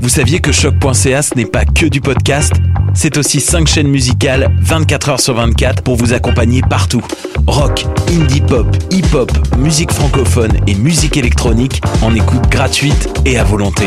[0.00, 2.54] Vous saviez que choc.ca ce n'est pas que du podcast
[2.94, 7.02] C'est aussi 5 chaînes musicales 24 heures sur 24 pour vous accompagner partout.
[7.46, 13.86] Rock, indie pop, hip-hop, musique francophone et musique électronique en écoute gratuite et à volonté.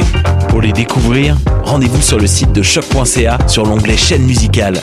[0.49, 4.79] Pour les découvrir, rendez-vous sur le site de choc.ca sur l'onglet chaîne musicale.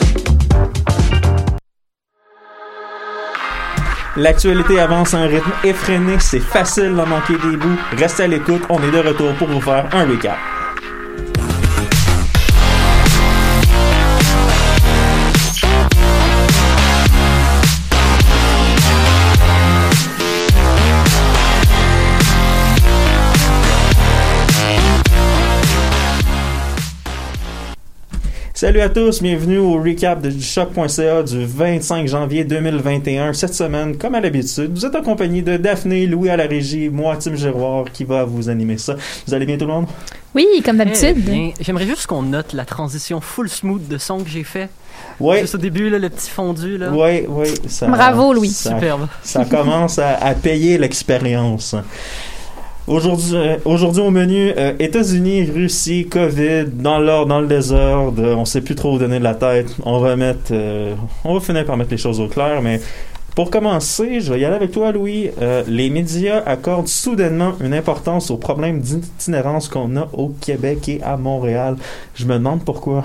[4.16, 7.79] L'actualité avance à un rythme effréné, c'est facile d'en manquer des bouts.
[7.97, 10.37] Restez à l'écoute, on est de retour pour vous faire un recap.
[28.61, 33.33] Salut à tous, bienvenue au recap de choc.ca du 25 janvier 2021.
[33.33, 36.91] Cette semaine, comme à l'habitude, vous êtes en compagnie de Daphné, Louis à la régie,
[36.91, 38.97] moi, Tim Giroir, qui va vous animer ça.
[39.27, 39.87] Vous allez bien tout le monde?
[40.35, 41.15] Oui, comme d'habitude.
[41.17, 44.69] Eh bien, J'aimerais juste qu'on note la transition full smooth de son que j'ai fait.
[45.21, 46.77] Oui, Juste au début, là, le petit fondu.
[46.77, 46.91] Là.
[46.93, 47.49] oui, oui.
[47.67, 48.51] ça- Bravo, Louis.
[48.51, 49.07] Ça, Superbe.
[49.23, 51.74] ça commence à, à payer l'expérience.
[52.87, 58.35] Aujourd'hui, euh, aujourd'hui au menu, euh, États-Unis, Russie, COVID, dans l'ordre, dans le désordre, euh,
[58.35, 59.77] on sait plus trop où donner de la tête.
[59.85, 62.81] On va mettre, euh, on va finir par mettre les choses au clair, mais
[63.37, 65.31] pour commencer, je vais y aller avec toi, Louis.
[65.69, 71.17] Les médias accordent soudainement une importance aux problèmes d'itinérance qu'on a au Québec et à
[71.17, 71.77] Montréal.
[72.17, 73.05] Je me demande pourquoi.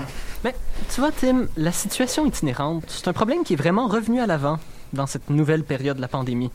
[0.90, 4.58] Tu vois, Tim, la situation itinérante, c'est un problème qui est vraiment revenu à l'avant
[4.92, 6.50] dans cette nouvelle période de la pandémie.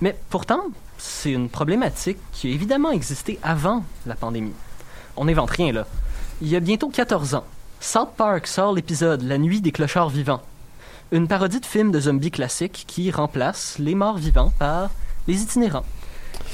[0.00, 0.60] Mais pourtant,
[0.98, 4.52] c'est une problématique qui a évidemment existé avant la pandémie.
[5.16, 5.86] On n'invente rien, là.
[6.42, 7.44] Il y a bientôt 14 ans,
[7.80, 10.42] South Park sort l'épisode La nuit des clochards vivants.
[11.12, 14.90] Une parodie de film de zombies classique qui remplace les morts vivants par
[15.28, 15.84] les itinérants.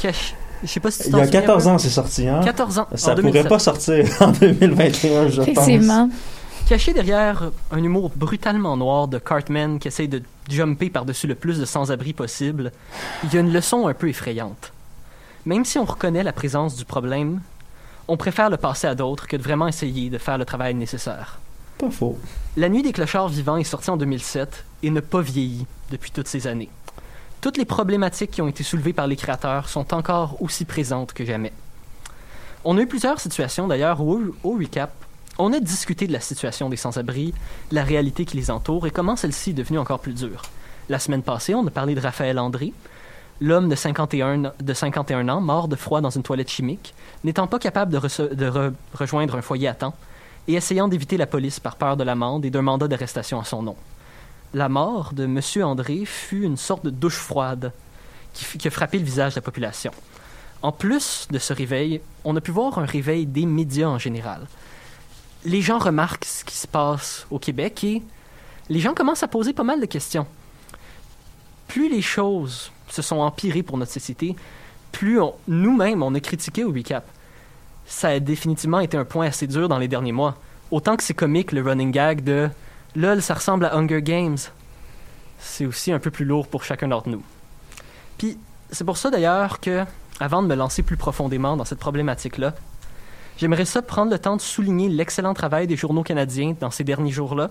[0.03, 0.35] Cache.
[0.63, 2.41] Je sais pas si tu Il y a souviens 14 un ans, c'est sorti, hein?
[2.41, 2.47] peu.
[2.47, 2.87] 14 ans.
[2.95, 3.49] Ça en pourrait 2007.
[3.49, 5.49] pas sortir en 2021, je pense.
[5.49, 6.11] Effectivement.
[6.71, 11.59] Caché derrière un humour brutalement noir de Cartman qui essaye de jumper par-dessus le plus
[11.59, 12.71] de sans-abri possible,
[13.25, 14.73] il y a une leçon un peu effrayante.
[15.47, 17.41] Même si on reconnaît la présence du problème,
[18.07, 21.41] on préfère le passer à d'autres que de vraiment essayer de faire le travail nécessaire.
[21.77, 22.17] Pas faux.
[22.57, 26.29] La Nuit des clochards vivants est sortie en 2007 et n'a pas vieilli depuis toutes
[26.29, 26.71] ces années.
[27.41, 31.25] Toutes les problématiques qui ont été soulevées par les créateurs sont encore aussi présentes que
[31.25, 31.53] jamais.
[32.63, 34.93] On a eu plusieurs situations d'ailleurs où, au recap,
[35.41, 37.33] on a discuté de la situation des sans-abri,
[37.73, 40.43] la réalité qui les entoure et comment celle-ci est devenue encore plus dure.
[40.89, 42.73] La semaine passée, on a parlé de Raphaël André,
[43.41, 47.59] l'homme de 51, de 51 ans mort de froid dans une toilette chimique, n'étant pas
[47.59, 49.95] capable de, rejoindre un foyer à temps
[50.47, 53.63] et essayant d'éviter la police par peur de l'amende et d'un mandat d'arrestation à son
[53.63, 53.77] nom.
[54.53, 55.41] La mort de M.
[55.63, 57.73] André fut une sorte de douche froide
[58.35, 59.93] qui, qui a frappé le visage de la population.
[60.63, 64.47] En plus de ce réveil, on a pu voir un réveil des médias en général.
[65.45, 68.03] Les gens remarquent ce qui se passe au Québec et
[68.69, 70.27] les gens commencent à poser pas mal de questions.
[71.67, 74.37] Plus les choses se sont empirées pour notre société,
[74.93, 75.19] plus
[75.49, 77.09] nous-mêmes on a critiqué au recap.
[77.87, 80.37] Ça a définitivement été un point assez dur dans les derniers mois.
[80.71, 82.49] Autant que c'est comique le running gag de
[82.95, 84.39] LOL, ça ressemble à Hunger Games.
[85.39, 87.23] C'est aussi un peu plus lourd pour chacun d'entre nous.
[88.19, 88.39] Puis,
[88.71, 89.85] c'est pour ça d'ailleurs que,
[90.21, 92.55] avant de me lancer plus profondément dans cette problématique-là,
[93.39, 97.11] j'aimerais ça prendre le temps de souligner l'excellent travail des journaux canadiens dans ces derniers
[97.11, 97.51] jours-là.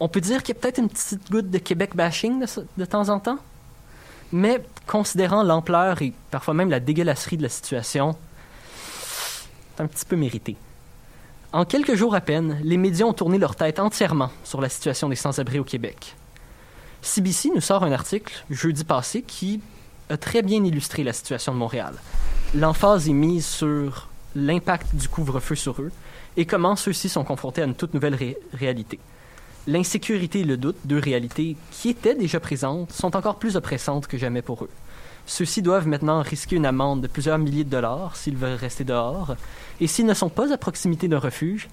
[0.00, 2.44] On peut dire qu'il y a peut-être une petite goutte de Québec bashing
[2.76, 3.38] de, temps en temps,
[4.32, 8.16] mais considérant l'ampleur et parfois même la dégueulasserie de la situation,
[9.76, 10.56] c'est un petit peu mérité.
[11.52, 15.08] En quelques jours à peine, les médias ont tourné leur tête entièrement sur la situation
[15.08, 16.16] des sans-abri au Québec.
[17.02, 19.60] CBC nous sort un article jeudi passé qui
[20.08, 21.94] a très bien illustré la situation de Montréal.
[22.54, 25.92] L'emphase est mise sur l'impact du couvre-feu sur eux
[26.36, 28.98] et comment ceux-ci sont confrontés à une toute nouvelle ré- réalité.
[29.66, 34.18] L'insécurité et le doute, deux réalités qui étaient déjà présentes, sont encore plus oppressantes que
[34.18, 34.70] jamais pour eux.
[35.24, 39.36] Ceux-ci doivent maintenant risquer une amende de plusieurs milliers de dollars s'ils veulent rester dehors,
[39.80, 41.68] et s'ils ne sont pas à proximité d'un refuge,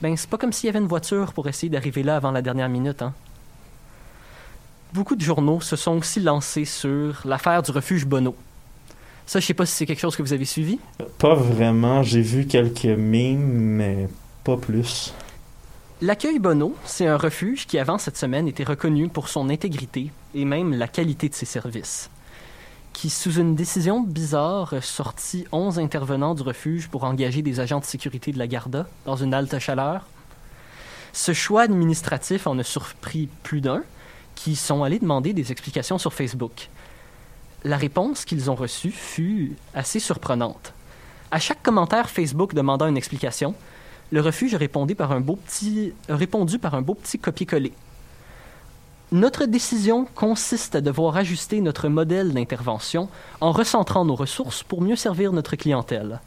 [0.00, 2.42] ben c'est pas comme s'il y avait une voiture pour essayer d'arriver là avant la
[2.42, 3.12] dernière minute, hein.
[4.92, 8.36] Beaucoup de journaux se sont aussi lancés sur l'affaire du refuge Bono.
[9.26, 10.78] Ça, je sais pas si c'est quelque chose que vous avez suivi.
[11.18, 12.02] Pas vraiment.
[12.02, 14.08] J'ai vu quelques mimes, mais
[14.44, 15.14] pas plus.
[16.00, 20.44] L'accueil Bono, c'est un refuge qui, avant cette semaine, était reconnu pour son intégrité et
[20.44, 22.10] même la qualité de ses services.
[22.92, 27.78] Qui, sous une décision bizarre, a sorti 11 intervenants du refuge pour engager des agents
[27.78, 30.06] de sécurité de la Garda dans une halte chaleur.
[31.12, 33.82] Ce choix administratif en a surpris plus d'un,
[34.34, 36.68] qui sont allés demander des explications sur Facebook.
[37.64, 40.72] La réponse qu'ils ont reçue fut assez surprenante.
[41.30, 43.54] À chaque commentaire Facebook demandant une explication,
[44.10, 47.72] le refuge a répondu par un beau petit, répondu par un beau petit copier-coller.
[49.12, 53.08] Notre décision consiste à devoir ajuster notre modèle d'intervention
[53.40, 56.20] en recentrant nos ressources pour mieux servir notre clientèle.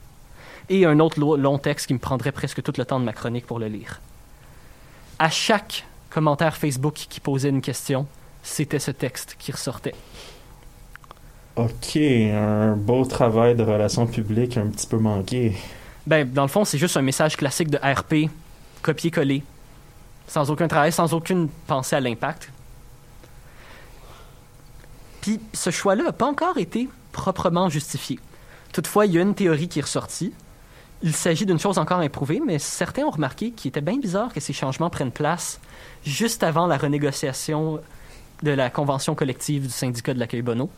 [0.69, 3.13] Et un autre lo- long texte qui me prendrait presque tout le temps de ma
[3.13, 4.01] chronique pour le lire.
[5.19, 8.07] À chaque commentaire Facebook qui posait une question,
[8.41, 9.95] c'était ce texte qui ressortait.
[11.55, 15.55] Ok, un beau travail de relations publiques un petit peu manqué.
[16.05, 18.29] Ben, dans le fond, c'est juste un message classique de RP,
[18.81, 19.41] copier-coller,
[20.27, 22.51] sans aucun travail, sans aucune pensée à l'impact.
[25.21, 28.19] Puis ce choix-là n'a pas encore été proprement justifié.
[28.73, 30.33] Toutefois, il y a une théorie qui est ressortie.
[31.03, 34.41] Il s'agit d'une chose encore improuvée, mais certains ont remarqué qu'il était bien bizarre que
[34.41, 35.61] ces changements prennent place
[36.05, 37.79] juste avant la renégociation
[38.43, 40.69] de la convention collective du syndicat de l'accueil Bono.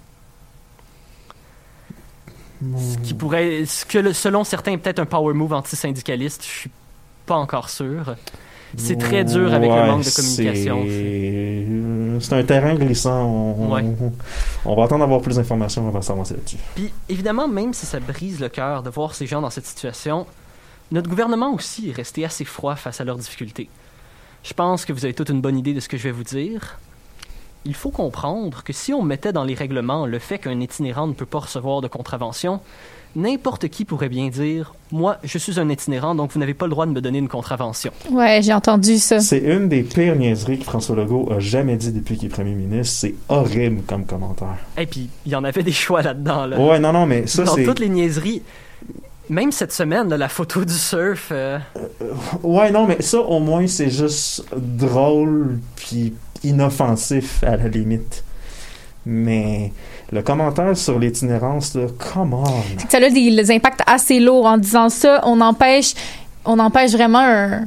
[2.77, 6.71] Ce qui pourrait, ce que selon certains est peut-être un power move anti-syndicaliste, je suis
[7.25, 8.15] pas encore sûr.
[8.75, 10.83] C'est très dur avec le manque de communication.
[12.19, 13.24] C'est un terrain glissant.
[13.25, 13.83] On, Ouais.
[13.83, 14.12] on-
[14.71, 16.57] on va attendre d'avoir plus d'informations avant de s'avancer là-dessus.
[16.75, 20.25] Puis évidemment, même si ça brise le cœur de voir ces gens dans cette situation,
[20.92, 23.69] notre gouvernement aussi est resté assez froid face à leurs difficultés.
[24.44, 26.24] Je pense que vous avez toute une bonne idée de ce que je vais vous
[26.24, 26.80] dire.
[27.68, 31.14] Il faut comprendre que si on mettait dans les règlements le fait qu'un itinérant ne
[31.14, 32.62] peut pas recevoir de contravention,
[33.16, 36.72] n'importe qui pourrait bien dire Moi, je suis un itinérant, donc vous n'avez pas le
[36.72, 37.92] droit de me donner une contravention.
[38.10, 39.19] Ouais, j'ai entendu ça.
[39.19, 42.56] C'est une des pires niaiseries que François Legault a jamais dit depuis qu'il est premier
[42.56, 42.96] ministre.
[43.02, 44.56] C'est horrible comme commentaire.
[44.78, 46.46] Et puis, il y en avait des choix là-dedans.
[46.46, 46.58] Là.
[46.60, 47.63] Ouais, non, non, mais ça, dans c'est.
[47.66, 48.42] toutes les niaiseries.
[49.30, 51.30] Même cette semaine, là, la photo du surf.
[51.34, 51.60] euh,
[52.44, 56.13] Ouais, non, mais ça, au moins, c'est juste drôle puis
[56.44, 58.24] inoffensif à la limite.
[59.06, 59.72] Mais
[60.12, 62.44] le commentaire sur l'itinérance, là, come on.
[62.89, 65.22] Ça a des, impacts assez lourds en disant ça.
[65.25, 65.94] On empêche,
[66.45, 67.62] on empêche vraiment un-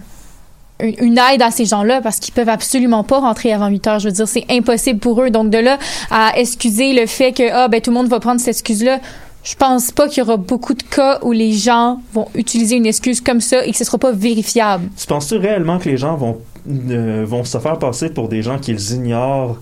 [0.80, 3.98] un- une aide à ces gens-là parce qu'ils peuvent absolument pas rentrer avant 8 heures.
[4.00, 5.30] Je veux dire, c'est impossible pour eux.
[5.30, 5.78] Donc, de là
[6.10, 8.98] à excuser le fait que, ah, ben, tout le monde va prendre cette excuse-là.
[9.42, 12.84] Je pense pas qu'il y aura beaucoup de cas où les gens vont utiliser une
[12.84, 14.90] excuse comme ça et que ce sera pas vérifiable.
[14.98, 18.58] Tu penses-tu réellement que les gens vont, euh, vont se faire passer pour des gens
[18.58, 19.58] qu'ils ignorent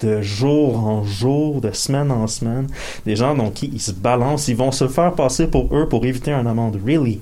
[0.00, 2.68] de jour en jour, de semaine en semaine?
[3.04, 6.04] Des gens dont qui ils se balancent, ils vont se faire passer pour eux pour
[6.04, 6.80] éviter un amende.
[6.84, 7.20] Really?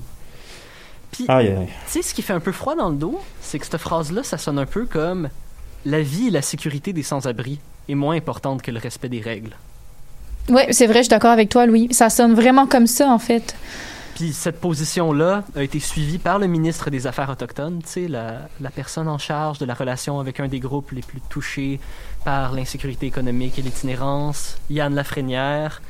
[1.11, 1.67] Puis, Aïe, aïe.
[1.87, 4.23] tu sais, ce qui fait un peu froid dans le dos, c'est que cette phrase-là,
[4.23, 5.29] ça sonne un peu comme
[5.85, 9.51] La vie et la sécurité des sans-abri est moins importante que le respect des règles.
[10.49, 11.87] Ouais, c'est vrai, je suis d'accord avec toi, Louis.
[11.91, 13.55] Ça sonne vraiment comme ça, en fait.
[14.17, 19.07] Puis cette position-là a été suivie par le ministre des Affaires autochtones, la, la personne
[19.07, 21.79] en charge de la relation avec un des groupes les plus touchés
[22.25, 25.83] par l'insécurité économique et l'itinérance, Yann Lafrenière.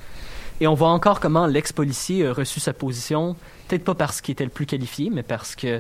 [0.59, 3.38] Et on voit encore comment l'ex-policier a reçu sa position,
[3.69, 5.79] peut-être pas parce qu'il était le plus qualifié, mais parce que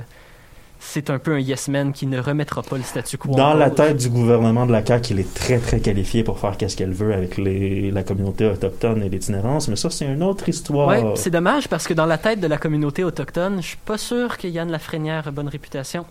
[0.79, 3.35] c'est un peu un yes man qui ne remettra pas le statu quo.
[3.35, 6.57] Dans la tête du gouvernement de la CAQ, il est très très qualifié pour faire
[6.57, 10.47] qu'est-ce qu'elle veut avec les, la communauté autochtone et l'itinérance, mais ça c'est une autre
[10.49, 10.87] histoire.
[10.87, 13.97] Ouais, c'est dommage parce que dans la tête de la communauté autochtone, je suis pas
[13.97, 16.05] sûr que Yann Lafrenière a bonne réputation.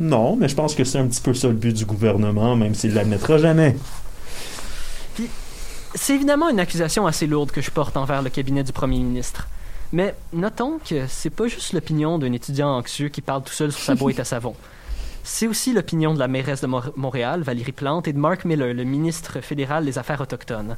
[0.00, 2.74] Non, mais je pense que c'est un petit peu ça le but du gouvernement, même
[2.74, 3.76] s'il l'admettra jamais.
[5.94, 9.46] C'est évidemment une accusation assez lourde que je porte envers le cabinet du premier ministre.
[9.94, 13.80] Mais notons que c'est pas juste l'opinion d'un étudiant anxieux qui parle tout seul sur
[13.80, 14.56] sa boîte à savon.
[15.22, 18.82] C'est aussi l'opinion de la mairesse de Montréal, Valérie Plante, et de Mark Miller, le
[18.82, 20.76] ministre fédéral des Affaires autochtones.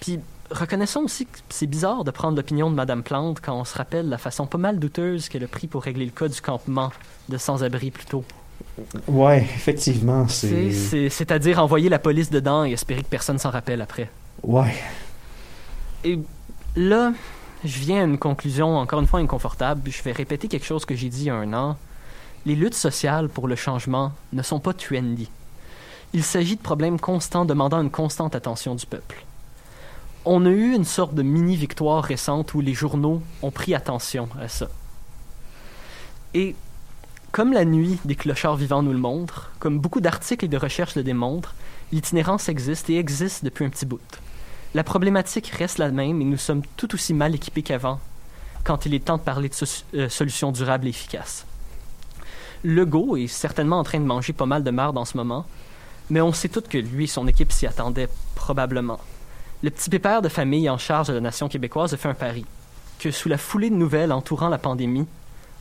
[0.00, 0.18] Puis,
[0.50, 4.08] reconnaissons aussi que c'est bizarre de prendre l'opinion de Madame Plante quand on se rappelle
[4.08, 6.90] la façon pas mal douteuse qu'elle a pris pour régler le cas du campement
[7.28, 8.24] de sans-abri plus tôt.
[9.06, 14.10] Ouais, effectivement, c'est- C'est-à-dire envoyer la police dedans et espérer que personne s'en rappelle après.
[14.42, 14.74] Ouais.
[16.02, 16.18] Et
[16.76, 17.12] là,
[17.64, 19.90] je viens à une conclusion encore une fois inconfortable.
[19.90, 21.76] Je vais répéter quelque chose que j'ai dit il y a un an.
[22.44, 25.30] Les luttes sociales pour le changement ne sont pas trendy.
[26.12, 29.24] Il s'agit de problèmes constants demandant une constante attention du peuple.
[30.26, 34.48] On a eu une sorte de mini-victoire récente où les journaux ont pris attention à
[34.48, 34.68] ça.
[36.34, 36.54] Et
[37.32, 40.96] comme la nuit des clochards vivants nous le montre, comme beaucoup d'articles et de recherches
[40.96, 41.54] le démontrent,
[41.92, 44.00] l'itinérance existe et existe depuis un petit bout.
[44.74, 48.00] La problématique reste la même et nous sommes tout aussi mal équipés qu'avant
[48.64, 51.46] quand il est temps de parler de euh, solutions durables et efficaces.
[52.64, 55.46] Legault est certainement en train de manger pas mal de marde en ce moment,
[56.10, 58.98] mais on sait tous que lui et son équipe s'y attendaient probablement.
[59.62, 62.46] Le petit pépère de famille en charge de la nation québécoise a fait un pari,
[62.98, 65.06] que sous la foulée de nouvelles entourant la pandémie,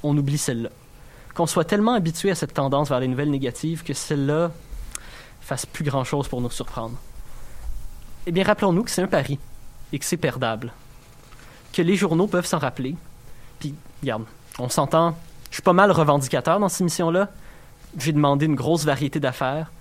[0.01, 0.69] on oublie celle-là.
[1.35, 4.51] Qu'on soit tellement habitué à cette tendance vers les nouvelles négatives que celle-là
[5.41, 6.97] fasse plus grand-chose pour nous surprendre.
[8.25, 9.37] Eh bien, rappelons-nous que c'est un pari
[9.91, 10.71] et que c'est perdable.
[11.73, 12.95] Que les journaux peuvent s'en rappeler
[13.59, 14.23] Puis, regarde,
[14.59, 15.15] on s'entend,
[15.49, 17.29] je suis pas mal revendicateur dans cette émission-là.
[17.97, 19.71] J'ai demandé une grosse variété d'affaires.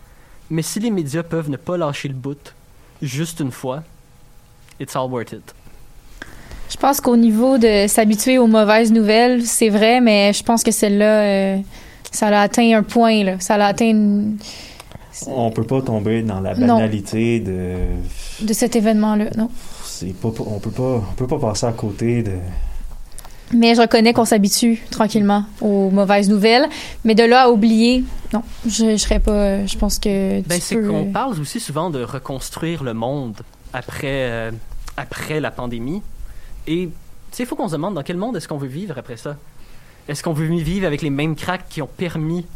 [0.51, 2.53] Mais si les médias peuvent ne pas lâcher le bout
[3.01, 3.83] juste une fois,
[4.81, 5.55] it's all worth it.
[6.71, 10.71] Je pense qu'au niveau de s'habituer aux mauvaises nouvelles, c'est vrai, mais je pense que
[10.71, 11.59] celle-là, euh,
[12.11, 13.41] ça l'a atteint un point, là.
[13.41, 14.39] Ça l'a atteint une-
[15.27, 16.67] On peut pas tomber dans la Non.
[16.79, 17.75] banalité de.
[18.41, 19.51] de cet événement-là, non.
[19.85, 22.33] C'est pas, on peut pas, on peut pas passer à côté de.
[23.55, 26.67] Mais je reconnais qu'on s'habitue tranquillement aux mauvaises nouvelles.
[27.05, 28.03] Mais de là à oublier,
[28.33, 29.67] non, je, je serais pas.
[29.67, 30.41] Je pense que.
[30.41, 33.35] Ben, c'est peux- qu'on parle aussi souvent de reconstruire le monde
[33.75, 34.51] après, euh,
[34.97, 36.01] après la pandémie.
[36.67, 36.93] Et tu
[37.37, 39.37] sais, il faut qu'on se demande dans quel monde est-ce qu'on veut vivre après ça?
[40.09, 42.47] Est-ce qu'on veut vivre avec les mêmes cracks qui ont permis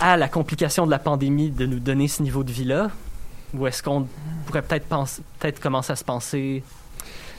[0.00, 2.88] à la complication de la pandémie de nous donner ce niveau de vie-là?
[3.54, 4.06] Ou est-ce qu'on
[4.46, 6.62] pourrait peut-être commencer à se penser,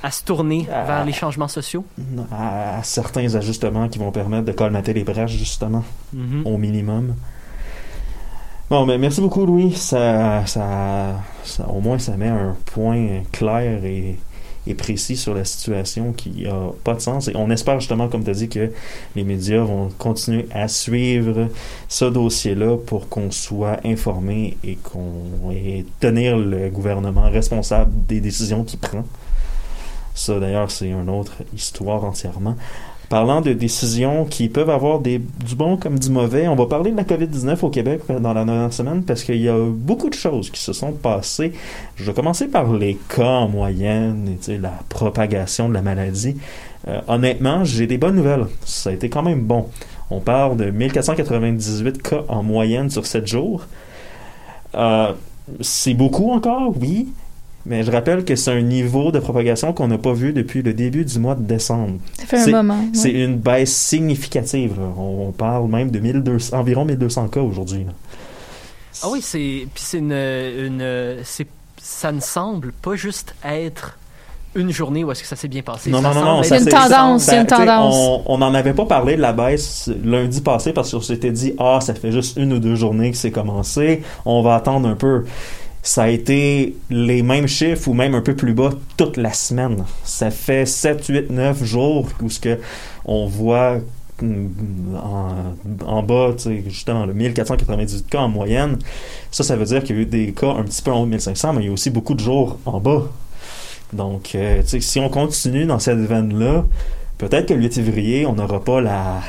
[0.02, 0.84] à se tourner Ah.
[0.84, 1.86] vers les changements sociaux?
[2.32, 6.44] à, à certains ajustements qui vont permettre de colmater les brèches, justement, Mhm.
[6.46, 7.16] au minimum.
[8.70, 9.74] Bon, mais merci beaucoup, Louis.
[9.76, 14.20] Ça, ça, ça- au moins, ça met un point clair et,
[14.74, 17.28] précis sur la situation qui a pas de sens.
[17.28, 18.72] Et on espère justement, comme tu as dit, que
[19.16, 21.48] les médias vont continuer à suivre
[21.88, 28.64] ce dossier-là pour qu'on soit informé et qu'on et tenir le gouvernement responsable des décisions
[28.64, 29.04] qu'il prend.
[30.14, 32.56] Ça, d'ailleurs, c'est une autre histoire entièrement.
[33.10, 35.20] Parlant de décisions qui peuvent avoir du
[35.58, 38.72] bon comme du mauvais, on va parler de la COVID-19 au Québec dans la dernière
[38.72, 41.54] semaine parce qu'il y a beaucoup de choses qui se sont passées.
[41.96, 46.38] Je vais commencer par les cas en moyenne, et, la propagation de la maladie.
[46.88, 48.46] Euh, honnêtement, j'ai des bonnes nouvelles.
[48.64, 49.70] Ça a été quand même bon.
[50.12, 53.66] On parle de 1498 cas en moyenne sur 7 jours.
[54.76, 55.14] Euh,
[55.62, 57.08] c'est beaucoup encore, oui,
[57.70, 60.74] mais je rappelle que c'est un niveau de propagation qu'on n'a pas vu depuis le
[60.74, 62.00] début du mois de décembre.
[62.20, 62.80] Ça fait un c'est- moment.
[62.80, 62.90] ouais.
[62.94, 64.74] C'est une baisse significative.
[64.98, 67.86] On, on parle même de 1200, environ 1200 cas aujourd'hui.
[69.04, 71.48] Ah oui, c'est puis c'est une, une c'est
[71.82, 73.98] ça ne semble pas juste être
[74.56, 75.92] une journée où est-ce que ça s'est bien passé.
[75.92, 77.94] Non, Ça non, non, non, ça une c'est- tendance, ça- c'est une sais, tendance.
[77.96, 81.54] On on n'en avait pas parlé de la baisse lundi passé parce qu'on s'était dit
[81.60, 84.96] ah ça fait juste une ou deux journées que c'est commencé, on va attendre un
[84.96, 85.24] peu.
[85.82, 89.86] Ça a été les mêmes chiffres ou même un peu plus bas toute la semaine.
[90.04, 92.60] Ça fait 7, 8, 9 jours où ce que
[93.06, 93.80] on voit
[94.22, 95.56] en,
[95.86, 96.36] en bas,
[96.68, 98.78] justement, le 1498 cas en moyenne.
[99.32, 101.06] Ça, ça veut dire qu'il y a eu des cas un petit peu en haut
[101.06, 103.08] de 1500, mais il y a aussi beaucoup de jours en bas.
[103.94, 106.66] Donc, euh, si on continue dans cette veine-là,
[107.18, 109.22] peut-être que le 8 février, on n'aura pas la...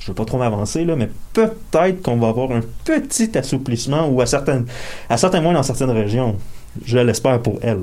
[0.00, 4.20] Je veux pas trop m'avancer, là, mais peut-être qu'on va avoir un petit assouplissement ou
[4.22, 4.66] à certaines,
[5.10, 6.36] à certains mois dans certaines régions.
[6.84, 7.82] Je l'espère pour elle.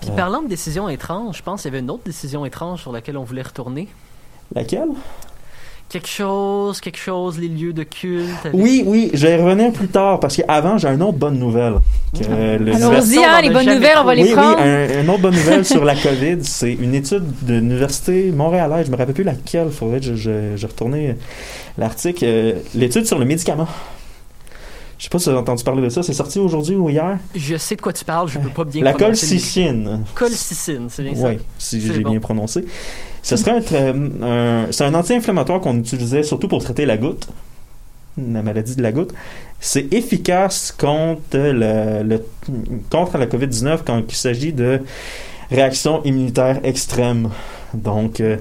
[0.00, 2.92] Puis parlant de décisions étranges, je pense qu'il y avait une autre décision étrange sur
[2.92, 3.88] laquelle on voulait retourner.
[4.54, 4.88] Laquelle?
[5.92, 8.30] Quelque chose, quelque chose, les lieux de culte.
[8.46, 11.38] avec- Oui, oui, je vais y revenir plus tard parce qu'avant, j'ai une autre bonne
[11.38, 11.74] nouvelle.
[12.18, 12.24] Que
[12.56, 14.56] le Allons-y, hein, les bonnes nouvelles, on va les oui, prendre.
[14.56, 18.86] oui, un- une autre bonne nouvelle sur la COVID, c'est une étude de l'université montréalaise,
[18.86, 21.18] je me rappelle plus laquelle, faudrait que je, je, je retournais
[21.76, 23.68] l'article, euh, l'étude sur le médicament.
[24.96, 27.18] Je sais pas si vous avez entendu parler de ça, c'est sorti aujourd'hui ou hier?
[27.34, 30.04] Je sais de quoi tu parles, je peux pas bien la colchicine.
[30.14, 31.28] Colchicine, c'est bien ça.
[31.28, 32.12] Oui, si j'ai bon.
[32.12, 32.64] bien prononcé.
[33.22, 37.28] Ce serait un, c'est un anti-inflammatoire qu'on utilisait surtout pour traiter la goutte,
[38.18, 39.12] la maladie de la goutte.
[39.60, 42.24] C'est efficace contre, le, le-
[42.90, 44.80] contre la COVID-19 quand il s'agit de
[45.50, 47.30] réactions immunitaires extrêmes.
[47.74, 48.36] Donc, euh,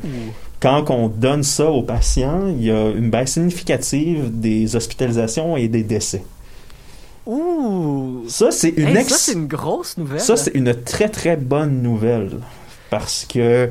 [0.60, 5.68] quand on donne ça aux patients, il y a une baisse significative des hospitalisations et
[5.68, 6.24] des décès.
[7.28, 8.24] Ouh.
[8.28, 10.20] Ça, c'est une Hey, ex- ça, c'est une grosse nouvelle.
[10.20, 12.32] ça, c'est une très très bonne nouvelle.
[12.90, 13.70] Parce que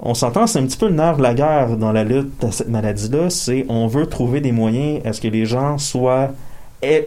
[0.00, 2.50] on s'entend, c'est un petit peu le nerf de la guerre dans la lutte à
[2.52, 3.30] cette maladie-là.
[3.30, 6.30] C'est on veut trouver des moyens à ce que les gens soient,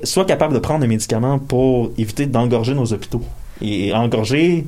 [0.04, 3.22] soient capables de prendre des médicaments pour éviter d'engorger nos hôpitaux.
[3.62, 4.66] Et engorger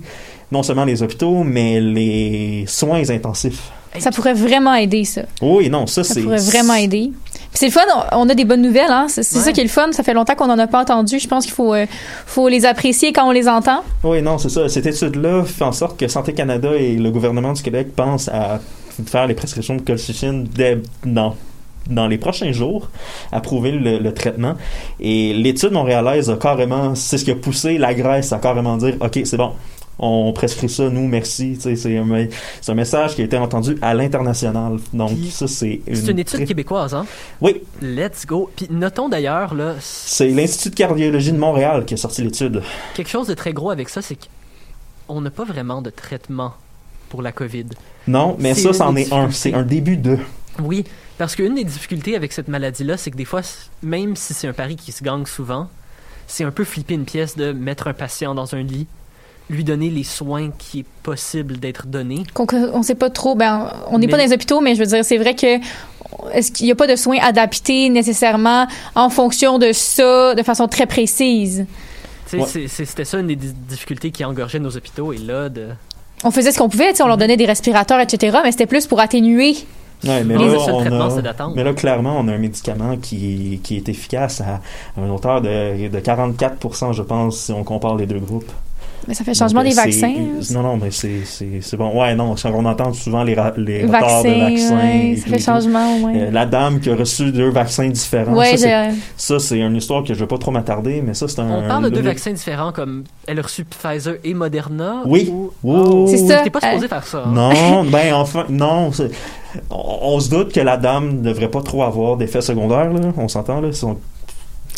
[0.52, 3.72] non seulement les hôpitaux, mais les soins intensifs.
[3.98, 5.22] Ça pourrait vraiment aider, ça.
[5.42, 6.22] Oui, non, ça, Ça c'est.
[6.22, 7.12] pourrait vraiment aider.
[7.54, 7.82] C'est le fun,
[8.14, 9.08] on a des bonnes nouvelles, hein.
[9.10, 9.44] C'est c'est Ouais.
[9.44, 9.92] ça qui est le fun.
[9.92, 11.20] Ça fait longtemps qu'on n'en a pas entendu.
[11.20, 11.86] Je pense qu'il faut, euh,
[12.26, 13.84] faut les apprécier quand on les entend.
[14.04, 14.70] Oui, non, c'est ça.
[14.70, 18.60] Cette étude-là fait en sorte que Santé Canada et le gouvernement du Québec pensent à
[19.06, 21.36] faire les prescriptions de colchicine dès dans
[21.90, 22.90] dans les prochains jours,
[23.32, 24.54] approuver le, le traitement.
[25.00, 28.96] Et l'étude montréalaise a carrément, c'est ce qui a poussé la Grèce à carrément dire,
[29.00, 29.54] OK, c'est bon,
[30.00, 31.58] on prescrit ça, nous, merci.
[31.60, 34.78] C'est un, message qui a été entendu à l'international.
[34.94, 35.96] Donc, Puis, ça, c'est une...
[35.96, 37.06] C'est une étude très- québécoise, hein?
[37.42, 38.50] Oui, Let's go.
[38.56, 42.62] Puis notons d'ailleurs, là, c'est l'Institut de cardiologie de Montréal qui a sorti l'étude.
[42.94, 44.18] quelque chose de très gros avec ça, c'est
[45.08, 46.54] qu'on n'a pas vraiment de traitement
[47.10, 47.66] pour la COVID.
[48.08, 49.32] Non, mais ça, c'en est un.
[49.32, 50.18] C'est un début de.
[50.62, 50.86] Oui,
[51.18, 53.42] parce qu'une des difficultés avec cette maladie-là, c'est que des fois,
[53.82, 55.70] même si c'est un pari qui se gagne souvent,
[56.28, 58.88] c'est un peu flipper une pièce de mettre un patient dans un lit,
[59.50, 62.24] lui donner les soins qui est possible d'être donnés.
[62.34, 63.36] Qu'on on sait pas trop.
[63.36, 65.58] Ben, on n'est pas dans les hôpitaux, mais je veux dire, c'est vrai que
[66.34, 70.68] est-ce qu'il n'y a pas de soins adaptés nécessairement en fonction de ça, de façon
[70.68, 71.66] très précise?
[72.32, 72.46] Ouais.
[72.68, 75.14] c'était ça une des di- difficultés qui engorgeait nos hôpitaux.
[75.14, 75.70] Et là, de...
[76.24, 79.00] On faisait ce qu'on pouvait, on leur donnait des respirateurs, etc., mais c'était plus pour
[79.00, 79.56] atténuer.
[80.04, 81.54] Ouais, mais Les là, on traitements, a- c'est d'attendre.
[81.56, 84.62] mais là, clairement, on a un médicament qui, qui est efficace à,
[84.96, 88.52] à une hauteur de, de 44% je pense, si on compare les deux groupes.
[89.08, 90.54] Mais ça fait changement Donc, des euh, vaccins.
[90.54, 92.00] Non, non, mais c'est c'est- c'est bon.
[92.00, 94.76] Ouais, non, on entend souvent les, les retards de vaccins, vaccins.
[94.78, 95.44] ouais, ça fait tout.
[95.44, 96.14] changement, ouais.
[96.16, 98.36] Euh, la dame qui a reçu deux vaccins différents.
[98.36, 101.02] ouais, ça, c'est- j'ai- ça, c'est une histoire que je ne vais pas trop m'attarder,
[101.02, 101.64] mais ça, c'est un.
[101.64, 105.02] On parle de deux le- vaccins différents, comme elle a reçu Pfizer et Moderna.
[105.06, 105.30] Oui.
[105.32, 106.42] ou- Oui, Oh, oui, C'est ça.
[106.44, 107.24] T'es pas supposé faire ça.
[107.26, 107.32] hein?
[107.34, 108.92] Non, ben enfin, non.
[109.72, 113.12] On, on se doute que la dame ne devrait pas trop avoir d'effets secondaires, là.
[113.18, 113.70] On s'entend, là.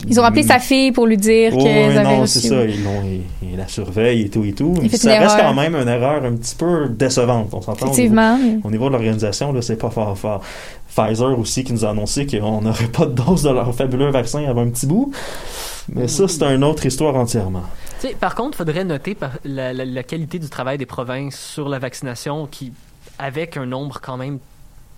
[0.07, 2.63] Ils ont appelé sa fille pour lui dire Oh, qu'elle avait non, c'est ça.
[2.63, 4.73] Ils, l'ont, ils, ils la surveillent et tout et tout.
[4.89, 5.53] Fait ça une reste erreur.
[5.53, 7.49] quand même une erreur un petit peu décevante.
[7.53, 7.85] On s'entend.
[7.85, 8.37] au niveau- Effectivement.
[8.41, 10.41] mais- Au niveau de l'organisation, là, c'est pas fort fort.
[10.95, 14.43] Pfizer aussi qui nous a annoncé qu'on n'aurait pas de dose de leur fabuleux vaccin
[14.45, 15.11] avant un petit bout.
[15.93, 17.63] Mais ça, c'est une autre histoire entièrement.
[18.19, 21.69] Par contre, il faudrait noter par- la, la- la qualité du travail des provinces sur
[21.69, 22.71] la vaccination qui,
[23.19, 24.39] avec un nombre quand même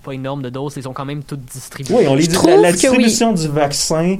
[0.04, 1.94] pas énorme de doses, les ont quand même toutes distribuées.
[1.96, 2.34] Oui, on les dit.
[2.34, 4.18] trouve La, distribution du vaccin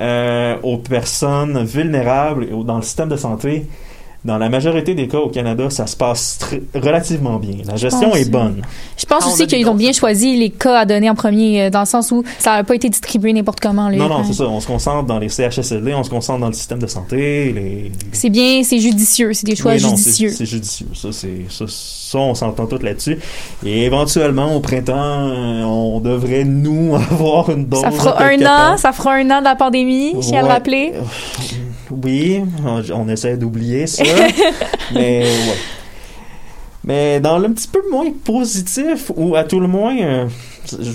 [0.00, 3.66] euh, aux personnes vulnérables dans le système de santé,
[4.28, 6.38] dans la majorité des cas au Canada, ça se passe
[6.74, 7.56] relativement bien.
[7.66, 8.62] La gestion est bonne.
[8.96, 11.70] Je pense Ah, aussi qu'ils ont bien choisi les cas à donner en premier, euh,
[11.70, 13.88] dans le sens où ça n'a pas été distribué n'importe comment.
[13.88, 13.96] là.
[13.96, 14.44] Non, non, c'est ça.
[14.44, 17.52] On se concentre dans les CHSLD, on se concentre dans le système de santé.
[17.52, 17.90] Les...
[18.12, 20.28] C'est bien, c'est judicieux, c'est des choix non, judicieux.
[20.30, 20.86] C'est judicieux.
[20.94, 23.18] Ça, c'est, ça, ça, on s'entend tous là-dessus.
[23.64, 24.94] Et éventuellement, au printemps,
[25.64, 27.80] on devrait, nous, avoir une dose.
[27.80, 30.48] Ça fera un an, ça fera un an de la pandémie, je tiens à le
[30.48, 30.92] rappeler.
[31.90, 34.02] Oui, on, on essaie d'oublier ça.
[34.94, 35.56] mais ouais.
[36.84, 40.26] Mais dans le petit peu moins positif, ou à tout le moins, euh,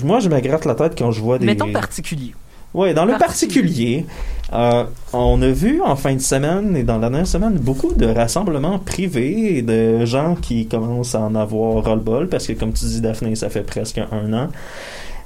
[0.04, 1.46] moi je me gratte la tête quand je vois des.
[1.46, 2.34] Mettons particulier.
[2.72, 4.02] Ouais, dans le particulier.
[4.02, 4.06] particulier,
[4.52, 8.06] euh, on a vu en fin de semaine et dans la dernière semaine beaucoup de
[8.06, 12.84] rassemblements privés et de gens qui commencent à en avoir ras-le-bol parce que, comme tu
[12.86, 14.48] dis, Daphné, ça fait presque un an.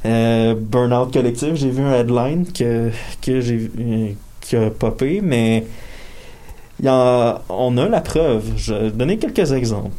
[0.04, 2.90] Euh, Burnout collectif, j'ai vu un headline que,
[3.22, 4.08] que j'ai vu- euh,
[4.48, 5.64] qui popé, mais
[6.82, 8.44] y a, on a la preuve.
[8.56, 9.90] Je vais donner quelques exemples.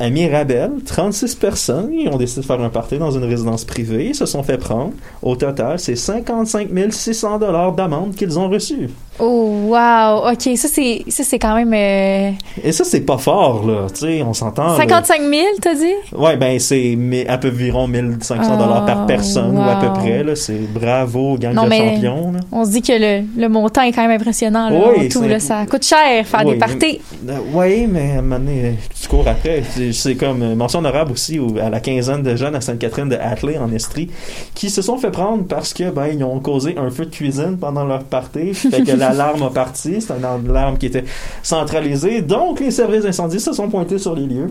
[0.00, 4.12] À Mirabel, 36 personnes ont décidé de faire un party dans une résidence privée.
[4.12, 4.92] Se sont fait prendre.
[5.22, 8.90] Au total, c'est 55 600 dollars d'amende qu'ils ont reçus.
[9.18, 10.30] Oh, wow.
[10.32, 11.72] OK, ça, c'est, ça, c'est quand même.
[11.72, 12.30] euh,
[12.64, 13.86] Et ça, c'est pas fort, là.
[13.92, 14.72] Tu sais, on s'entend.
[14.72, 14.76] là.
[14.76, 15.84] 55 000, t'as dit?
[16.16, 16.96] Ouais, ben, c'est
[17.28, 20.34] à peu environ 1500 dollars par Oh, personne, ou à peu près, là.
[20.34, 22.40] C'est bravo, gang Non, de champions, là.
[22.50, 24.68] On se dit que le, le montant est quand même impressionnant.
[24.70, 27.00] Là, Oui, tout, là, ça coûte cher faire Oui, des parties.
[27.28, 29.62] Euh, oui, mais à un moment donné, tu cours après.
[29.92, 33.16] C'est- comme euh, mention honorable aussi au- à la quinzaine de jeunes à Sainte-Catherine de
[33.16, 34.08] Hatley en Estrie
[34.54, 37.56] qui se sont fait prendre parce que ben ils ont causé un feu de cuisine
[37.60, 38.54] pendant leur party.
[38.54, 40.00] Fait que l'alarme a parti.
[40.00, 41.04] C'est une alarme qui était
[41.42, 42.22] centralisée.
[42.22, 44.50] Donc les services d'incendie se sont pointés sur les lieux.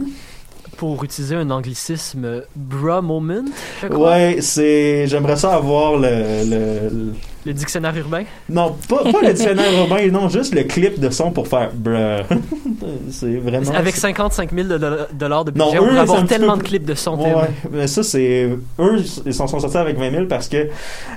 [0.78, 3.44] Pour utiliser un anglicisme, bra moment,
[3.82, 4.12] je crois.
[4.12, 5.06] Ouais, c'est.
[5.08, 6.10] J'aimerais ça avoir le,
[6.50, 7.14] le-
[7.46, 8.24] le- dictionnaire urbain?
[8.50, 12.24] Non, pas, pas le dictionnaire urbain, non, juste le clip de son pour faire bruh.
[13.12, 13.72] c'est vraiment.
[13.72, 16.64] Avec 55 000 de- de- dollars de Non, budget, eux, on c'est avoir tellement peu
[16.64, 17.18] de clips de son.
[17.20, 17.32] Ouais,
[17.72, 18.50] mais ça, c'est.
[18.80, 20.68] Eux, ils s'en sont sortis avec 20 000 parce que.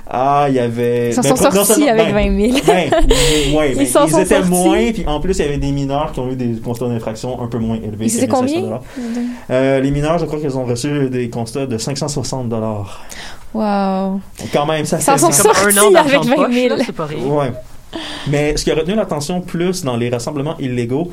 [0.09, 1.09] Ah, il y avait.
[1.09, 2.59] Ils s'en ben, sont non sortis avec ben, 20 000.
[2.65, 2.89] Ben,
[3.57, 4.49] ouais, Ils ben, ils sont étaient sortis.
[4.49, 7.41] moins, puis en plus, il y avait des mineurs qui ont eu des constats d'infraction
[7.41, 8.05] un peu moins élevés.
[8.05, 8.79] 1500 combien?
[9.49, 13.01] Euh, les mineurs, je crois qu'ils ont reçu des constats de 560 dollars.
[13.53, 14.21] Wow.
[14.53, 16.75] Quand même, ça fait sont un an sortis d'argent avec de 20 poche, 000.
[16.75, 17.23] là, c'est pas rien.
[17.25, 17.53] Ouais.
[18.27, 21.11] Mais ce qui a retenu l'attention plus dans les rassemblements illégaux,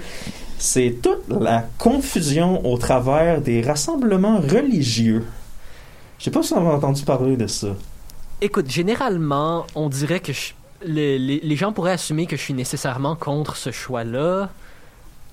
[0.58, 5.24] c'est toute la confusion au travers des rassemblements religieux.
[6.18, 7.68] Je sais pas si vous avez entendu parler de ça.
[8.40, 10.52] Écoute, généralement, on dirait que je-
[10.84, 14.50] le- les, les gens pourraient assumer que je suis nécessairement contre ce choix-là.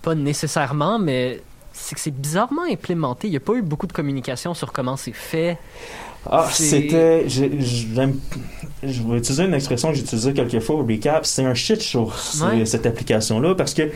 [0.01, 1.41] Pas nécessairement, mais
[1.73, 3.27] c'est que c'est bizarrement implémenté.
[3.27, 5.57] Il n'y a pas eu beaucoup de communication sur comment c'est fait.
[6.29, 7.23] Ah, c'était.
[7.27, 8.19] j'aime-
[8.83, 11.25] Je vais utiliser une expression que j'ai utilisée quelques fois au recap.
[11.25, 12.65] C'est un shit show, Ouais.
[12.65, 13.89] cette application-là, parce que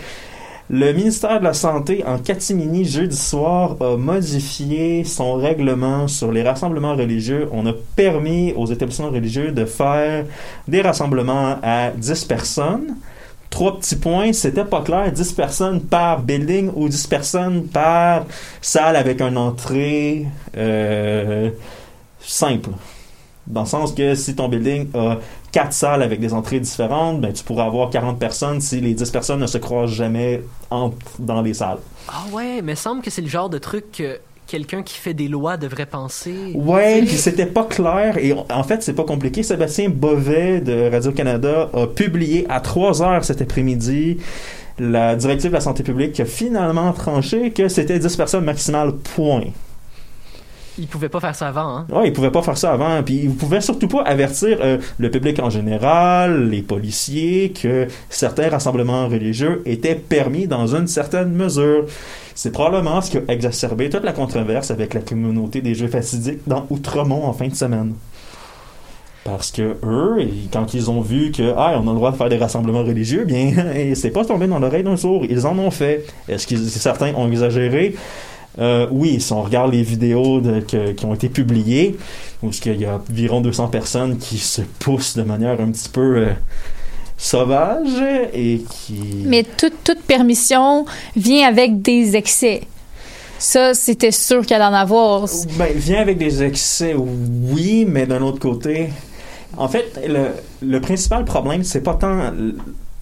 [0.70, 6.42] le ministère de la Santé, en catimini, jeudi soir, a modifié son règlement sur les
[6.44, 7.48] rassemblements religieux.
[7.52, 10.26] On a permis aux établissements religieux de faire
[10.68, 12.96] des rassemblements à 10 personnes.
[13.52, 18.26] trois petits points, c'était pas clair, 10 personnes par building ou 10 personnes par
[18.60, 20.26] salle avec une entrée
[20.58, 21.52] euh,
[22.26, 22.70] simple.
[23.48, 25.20] Dans le sens que si ton building a
[25.52, 29.12] quatre salles avec des entrées différentes, ben, tu pourras avoir 40 personnes si les 10
[29.12, 31.78] personnes ne se croisent jamais entre, dans les salles.
[32.08, 35.28] Ah ouais, mais semble que c'est le genre de truc que quelqu'un qui fait des
[35.28, 36.54] lois devrait penser.
[36.56, 39.44] Ouais, puis c'était pas clair et en fait c'est pas compliqué.
[39.44, 44.18] Sébastien Bovet de Radio Canada a publié à 3 heures cet après-midi
[44.78, 48.94] la directive de la santé publique qui a finalement tranché que c'était 10 personnes maximales
[48.94, 49.46] point.
[50.78, 51.88] Il pouvait pas faire ça avant, hein?
[51.90, 53.02] Ouais, il pouvait pas faire ça avant.
[53.04, 58.50] Puis il pouvait surtout pas avertir euh, le public en général, les policiers, que certains
[58.50, 61.86] rassemblements religieux étaient permis dans une certaine mesure.
[62.34, 66.42] C'est probablement ce qui a exacerbé toute la controverse avec la communauté des Jeux fastidiques
[66.46, 67.94] dans Outremont en fin de semaine.
[69.24, 72.30] Parce que eux, quand ils ont vu que ah, on a le droit de faire
[72.30, 73.54] des rassemblements religieux, bien,
[73.96, 75.26] c'est pas tombé dans l'oreille d'un sourd.
[75.28, 76.06] Ils en ont fait.
[76.28, 77.96] Est-ce que certains ont exagéré?
[78.58, 81.98] Euh, oui, si on regarde les vidéos de, qui ont été publiées,
[82.42, 86.18] où il y a environ 200 personnes qui se poussent de manière un petit peu
[86.18, 86.34] euh,
[87.18, 88.02] sauvage
[88.34, 89.24] et qui...
[89.26, 92.62] Mais toute, toute permission vient avec des excès.
[93.38, 95.26] Ça, c'était sûr qu'il allait en avoir.
[95.58, 98.90] Ben, vient avec des excès, oui, mais d'un autre côté...
[99.58, 102.34] En fait, le, le principal problème, c'est pas tant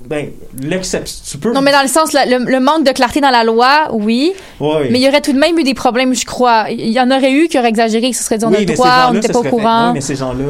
[0.05, 0.29] ben,
[0.61, 1.23] l'exception.
[1.29, 1.53] Tu peux.
[1.53, 4.33] Non, mais dans le sens, le, manque de clarté dans la loi, oui.
[4.59, 4.87] oui.
[4.91, 6.65] Mais il y aurait tout de même eu des problèmes, je crois.
[6.69, 8.65] Il y en aurait eu qui auraient exagéré, que ce serait dit on a le
[8.65, 9.87] droit, on n'était pas au courant.
[9.87, 10.45] Oui, mais ces gens-là,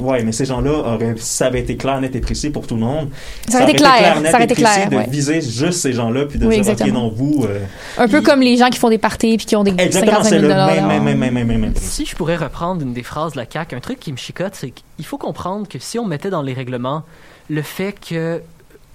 [0.00, 2.82] ouais, mais ces gens-là auraient, ça avait été clair, net et précis pour tout le
[2.82, 3.08] monde.
[3.48, 4.90] Ça, aurait été clair, ça aurait été clair.
[4.90, 7.44] De viser juste ces gens-là, puis de dire, OK, non, vous.
[7.44, 7.60] Euh,
[7.98, 10.38] un peu comme les gens qui font des parties, puis qui ont des Exactement, c'est
[10.38, 13.46] le même, même, même, même, même, Si je pourrais reprendre une des phrases de la
[13.50, 16.42] CAQ, un truc qui me chicote, c'est qu'il faut comprendre que si on mettait dans
[16.42, 17.04] les règlements
[17.48, 18.40] le fait que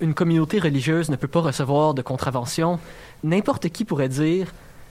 [0.01, 2.79] une communauté religieuse ne peut pas recevoir de contravention,
[3.23, 4.47] n'importe qui pourrait dire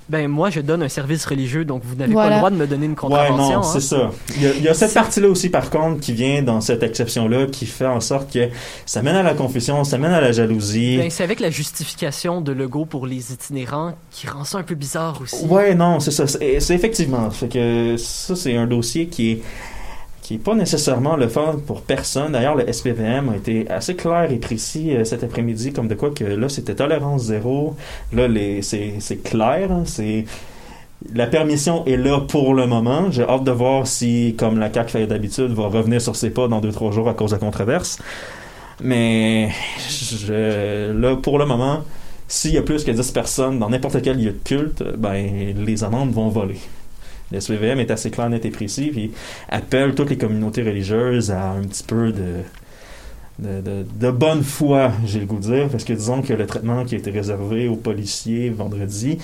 [0.09, 2.67] ben moi je donne un service religieux donc vous n'avez pas le droit de me
[2.67, 3.49] donner une contravention.
[3.49, 4.11] Ouais, non, c'est hein.
[4.31, 4.47] ça.
[4.59, 7.87] Il y a, cette partie-là aussi par contre qui vient dans cette exception-là qui fait
[7.87, 8.49] en sorte que
[8.85, 10.99] ça mène à la confusion, ça mène à la jalousie.
[10.99, 14.77] Ben, c'est avec la justification de Legault pour les itinérants qui rend ça un peu
[14.77, 15.45] bizarre aussi.
[15.47, 16.27] Ouais, non, c'est ça.
[16.27, 17.29] C'est effectivement.
[17.31, 19.43] Fait que ça c'est un dossier qui est
[20.27, 22.33] qui n'est pas nécessairement le fun pour personne.
[22.33, 26.11] D'ailleurs, le SPVM a été assez clair et précis euh, cet après-midi, comme de quoi
[26.11, 27.77] que là, c'était tolérance zéro.
[28.13, 28.27] Là,
[28.61, 29.71] c'est clair.
[29.71, 29.85] Hein,
[31.15, 33.09] la permission est là pour le moment.
[33.13, 36.49] J'ai hâte de voir si, comme la CAC fait d'habitude, va revenir sur ses pas
[36.49, 38.01] dans deux trois jours à cause de la controverse.
[38.83, 39.51] Mais
[40.29, 41.85] là, pour le moment,
[42.27, 45.85] s'il y a plus que 10 personnes dans n'importe quel lieu de culte, ben les
[45.85, 46.59] amendes vont voler.
[47.33, 49.11] Le SPVM est assez clair, net et précis, puis
[49.49, 52.43] appelle toutes les communautés religieuses à un petit peu de,
[53.39, 56.85] de, de, bonne foi, j'ai le goût de dire, parce que disons que le traitement
[56.85, 59.19] qui a été réservé aux policiers vendredi,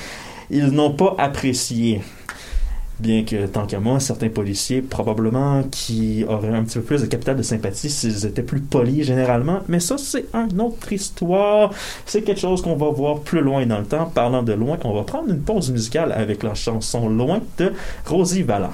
[0.50, 2.00] ils n'ont pas apprécié.
[3.02, 7.06] Bien que, tant qu'à moi, certains policiers, probablement, qui auraient un petit peu plus de
[7.06, 9.58] capital de sympathie s'ils étaient plus polis généralement.
[9.66, 11.72] Mais ça, c'est une autre histoire.
[12.06, 14.06] C'est quelque chose qu'on va voir plus loin dans le temps.
[14.06, 17.72] Parlant de loin, on va prendre une pause musicale avec la chanson Loin de
[18.06, 18.70] Rosie Vallant.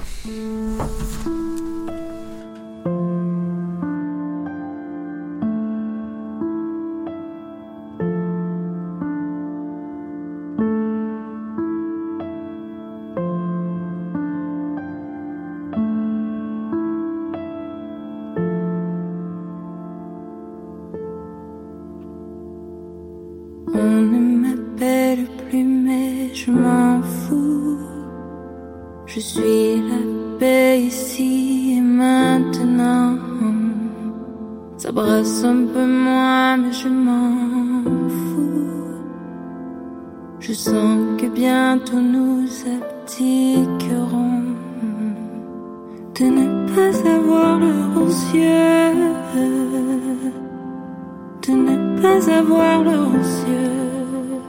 [52.29, 54.41] avoir leurs yeux.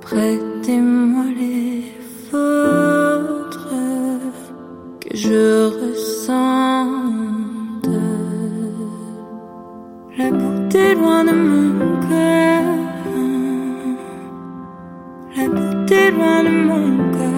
[0.00, 1.92] Prêtez-moi les
[2.30, 3.74] vôtres
[5.00, 7.18] que je ressente.
[10.18, 12.64] La beauté loin de mon cœur.
[15.36, 17.28] La beauté loin de mon cœur.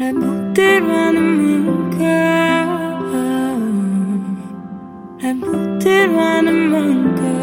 [0.00, 2.66] La beauté loin de mon cœur.
[5.22, 7.33] La beauté Tijuana Monk.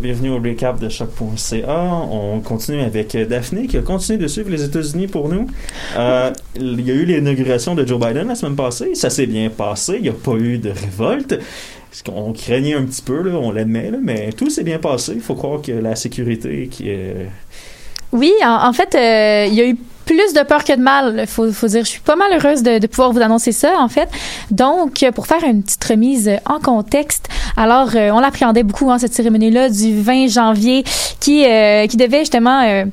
[0.00, 1.84] Bienvenue au recap de choc.ca.
[2.10, 5.46] On continue avec euh, Daphné qui a continué de suivre les États-Unis pour nous.
[5.94, 8.94] Euh, il y a eu l'inauguration de Joe Biden la semaine passée.
[8.94, 9.96] Ça s'est bien passé.
[9.96, 11.38] Il n'y a pas eu de révolte.
[11.92, 15.12] Ce qu'on craignait un petit peu, là, on l'admet, mais tout s'est bien passé.
[15.16, 17.26] Il faut croire que la sécurité qui est.
[18.12, 21.26] Oui, en, fait, euh, il y a eu plus de peur que de mal.
[21.28, 24.08] Faut, dire, je suis pas mal heureuse de, de pouvoir vous annoncer ça, en fait.
[24.50, 27.28] Donc, euh, pour faire une petite remise euh, en contexte,
[27.60, 30.82] alors euh, on l'appréhendait beaucoup, hein, cette cérémonie-là du 20 janvier,
[31.20, 32.86] qui euh, qui devait justement euh,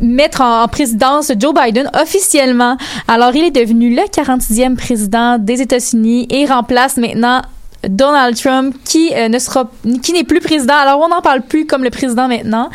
[0.00, 2.76] mettre en, en présidence Joe Biden officiellement.
[3.08, 7.40] Alors, il est devenu le 46e président des États-Unis et remplace maintenant
[7.86, 9.70] Donald Trump qui euh, ne sera
[10.02, 10.74] qui n'est plus président.
[10.74, 12.70] Alors on n'en parle plus comme le président maintenant.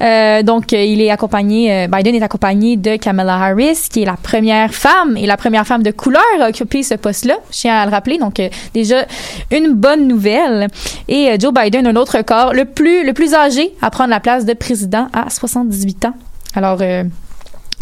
[0.00, 4.16] Euh, donc euh, il est accompagné Biden est accompagné de Kamala Harris qui est la
[4.16, 7.36] première femme et la première femme de couleur à occuper ce poste-là.
[7.52, 8.18] Je tiens à le rappeler.
[8.18, 8.42] Donc
[8.74, 9.04] déjà
[9.52, 10.66] une bonne nouvelle.
[11.06, 14.44] Et Joe Biden un autre corps le plus le plus âgé à prendre la place
[14.44, 16.14] de président à 78 ans.
[16.54, 16.80] Alors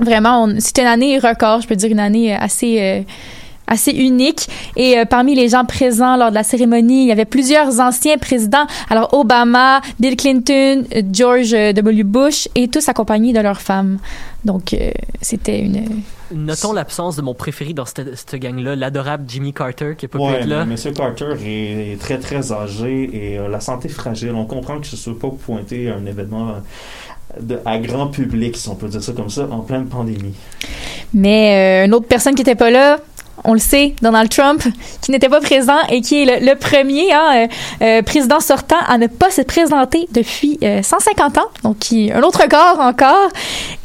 [0.03, 1.63] vraiment c'était une année record.
[1.63, 3.07] Je peux dire une année assez
[3.67, 4.49] assez unique.
[4.77, 8.19] Et euh, parmi les gens présents lors de la cérémonie, il y avait plusieurs anciens
[8.19, 8.67] présidents.
[8.91, 12.03] Alors Obama, Bill Clinton, euh, George euh, W.
[12.05, 13.99] Bush, et tous accompagnés de leurs femmes.
[14.45, 15.85] Donc euh, c'était une.
[16.35, 20.19] Notons l'absence de mon préféré dans cette, cette gang-là, l'adorable Jimmy Carter, qui est pas
[20.19, 20.65] Ouais, être là.
[20.65, 20.93] mais M.
[20.93, 24.33] Carter est, est très très âgé et euh, la santé fragile.
[24.35, 26.55] On comprend que ce ne soit pas pointé à un événement
[27.41, 30.35] de- à grand public, si on peut dire ça comme ça, en pleine pandémie.
[31.15, 32.99] Mais euh, une autre personne qui était pas là.
[33.49, 34.63] On le sait, Donald Trump,
[35.01, 37.47] qui n'était pas présent et qui est le, premier hein, euh,
[37.83, 42.43] euh, président sortant à ne pas se présenter depuis euh, 150 ans, donc un autre
[42.43, 43.29] record encore.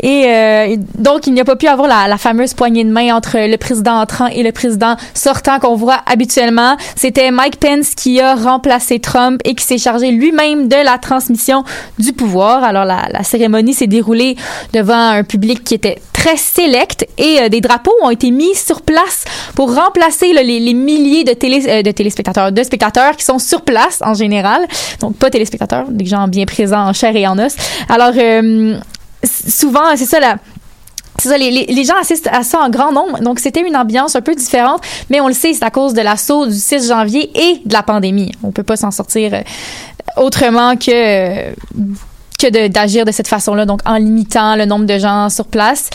[0.01, 3.15] Et euh, donc, il n'y a pas pu avoir la, la fameuse poignée de main
[3.15, 6.75] entre le président entrant et le président sortant qu'on voit habituellement.
[6.95, 11.63] C'était Mike Pence qui a remplacé Trump et qui s'est chargé lui-même de la transmission
[11.99, 12.63] du pouvoir.
[12.63, 14.35] Alors, la, la cérémonie s'est déroulée
[14.73, 18.83] devant un public qui était très sélect et euh, des drapeaux ont été mis sur
[18.83, 24.13] place pour remplacer les, milliers euh, de téléspectateurs, de spectateurs qui sont sur place en
[24.13, 24.61] général.
[24.99, 27.55] Donc, pas téléspectateurs, des gens bien présents en chair et en os.
[27.89, 28.77] Alors, euh,
[29.23, 33.19] souvent, c'est ça les, les, gens assistent à ça en grand nombre.
[33.19, 36.01] Donc, c'était une ambiance un peu différente, mais on le sait, c'est à cause de
[36.01, 38.31] l'assaut du 6 janvier et de la pandémie.
[38.43, 39.43] On peut pas s'en sortir
[40.17, 41.51] autrement que
[42.41, 45.89] que d'agir de, cette façon-là, donc en limitant le nombre de gens sur place.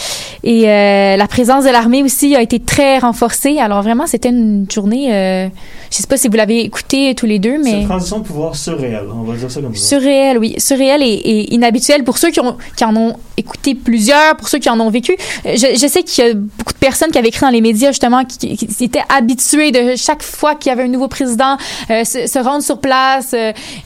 [0.44, 3.58] Et euh, la présence de l'armée aussi a été très renforcée.
[3.58, 5.14] Alors vraiment, c'était une journée.
[5.14, 5.48] Euh,
[5.90, 8.24] je sais pas si vous l'avez écouté tous les deux, C'est mais une transition de
[8.24, 9.88] pouvoir surréelle, on va dire ça comme ça.
[9.88, 10.54] Surréel, oui.
[10.58, 14.58] Surréel et, et inhabituel pour ceux qui, ont, qui en ont écouté plusieurs, pour ceux
[14.58, 15.16] qui en ont vécu.
[15.46, 17.60] Euh, Je, je sais qu'il y a beaucoup de personnes qui avaient écrit dans les
[17.60, 21.56] médias, justement, qui, qui- étaient habituées de chaque fois qu'il y avait un nouveau président,
[21.90, 23.34] euh, se, se rendre sur place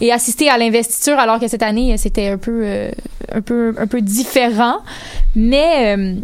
[0.01, 2.91] et assister à l'investiture, alors que cette année, c'était un peu, euh,
[3.33, 4.79] un peu, un peu différent.
[5.35, 5.97] Mais...
[5.97, 6.15] euh,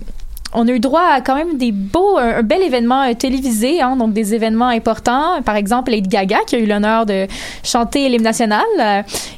[0.58, 3.96] on a eu droit à quand même des beaux, un, bel événement euh, télévisé, hein,
[3.96, 5.42] donc des événements importants.
[5.42, 7.26] Par exemple, Lady Gaga qui a eu l'honneur de
[7.62, 8.64] chanter l'hymne national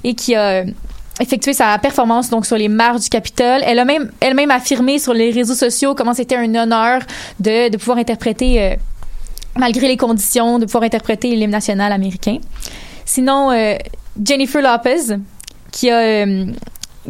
[0.04, 0.64] et qui a
[1.18, 3.62] effectué sa performance donc sur les marches du Capitole.
[3.64, 7.00] Elle a même elle-même affirmé sur les réseaux sociaux comment c'était un honneur
[7.40, 8.76] de, de pouvoir interpréter
[9.56, 12.36] malgré les conditions de pouvoir interpréter l'hymne national américain.
[13.04, 13.50] Sinon
[14.22, 15.16] Jennifer Lopez
[15.72, 16.24] qui a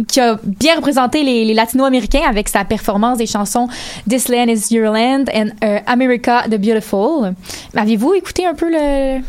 [0.07, 3.69] qui a bien représenté les, les latino-américains avec sa performance des chansons
[4.09, 7.35] This Land is Your Land and euh, America the Beautiful.
[7.75, 9.21] Avez-vous écouté un peu le,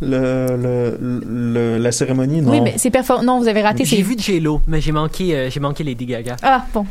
[0.00, 2.52] le, le, le- la cérémonie, non.
[2.52, 3.84] Oui, mais c'est perfor- Non, vous avez raté.
[3.84, 6.36] J'ai vu J-Lo, mais j'ai manqué, euh, j'ai manqué Lady Gaga.
[6.42, 6.86] Ah, bon.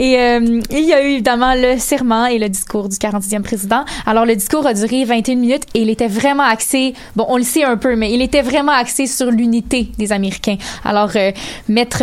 [0.00, 3.84] Et euh, il y a eu évidemment le serment et le discours du 40e président.
[4.04, 7.44] Alors, le discours a duré 21 minutes et il était vraiment axé, bon, on le
[7.44, 10.56] sait un peu, mais il était vraiment axé sur l'unité des Américains.
[10.84, 11.30] Alors, euh,
[11.68, 12.02] mettre...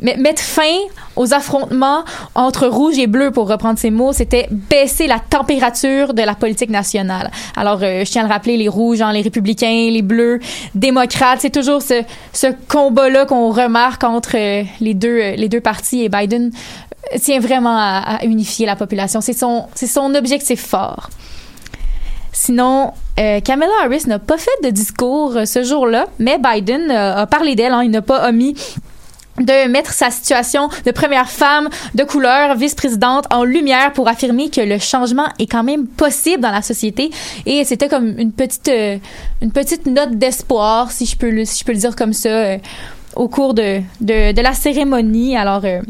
[0.00, 0.76] met- Mettre fin
[1.16, 6.22] aux affrontements entre rouge et bleu, pour reprendre ces mots, c'était baisser la température de
[6.22, 7.30] la politique nationale.
[7.56, 10.40] Alors, euh, je tiens à le rappeler, les rouges, hein, les républicains, les bleus,
[10.74, 12.02] démocrates, c'est toujours ce,
[12.68, 16.50] combat-là qu'on remarque entre euh, les deux, euh, les deux partis et Biden
[17.14, 19.20] euh, tient vraiment à, unifier la population.
[19.20, 21.10] C'est son, son objectif fort.
[22.32, 27.72] Sinon, Kamala Harris n'a pas fait de discours ce jour-là, mais Biden a parlé d'elle.
[27.72, 27.82] hein.
[27.82, 28.54] il n'a pas omis
[29.40, 34.60] de mettre sa situation de première femme de couleur vice-présidente en lumière pour affirmer que
[34.60, 37.10] le changement est quand même possible dans la société.
[37.46, 38.98] Et c'était comme une petite euh,
[39.40, 42.28] une petite note d'espoir si je peux le, si je peux le dire comme ça
[42.28, 42.58] euh,
[43.16, 45.36] au cours de, de, la cérémonie.
[45.36, 45.80] Alors euh,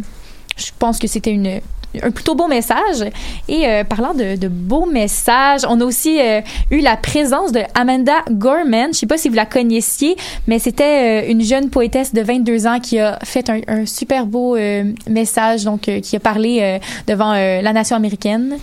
[0.56, 1.60] je pense que c'était une
[2.02, 3.04] un plutôt beau message.
[3.48, 7.60] Et euh, parlant de, de beaux messages, on a aussi euh, eu la présence de
[7.74, 8.92] Amanda Gorman.
[8.92, 12.66] Je sais pas si vous la connaissiez, mais c'était euh, une jeune poétesse de 22
[12.66, 16.58] ans qui a fait un, un super beau euh, message, donc euh, qui a parlé
[16.60, 18.58] euh, devant la nation américaine.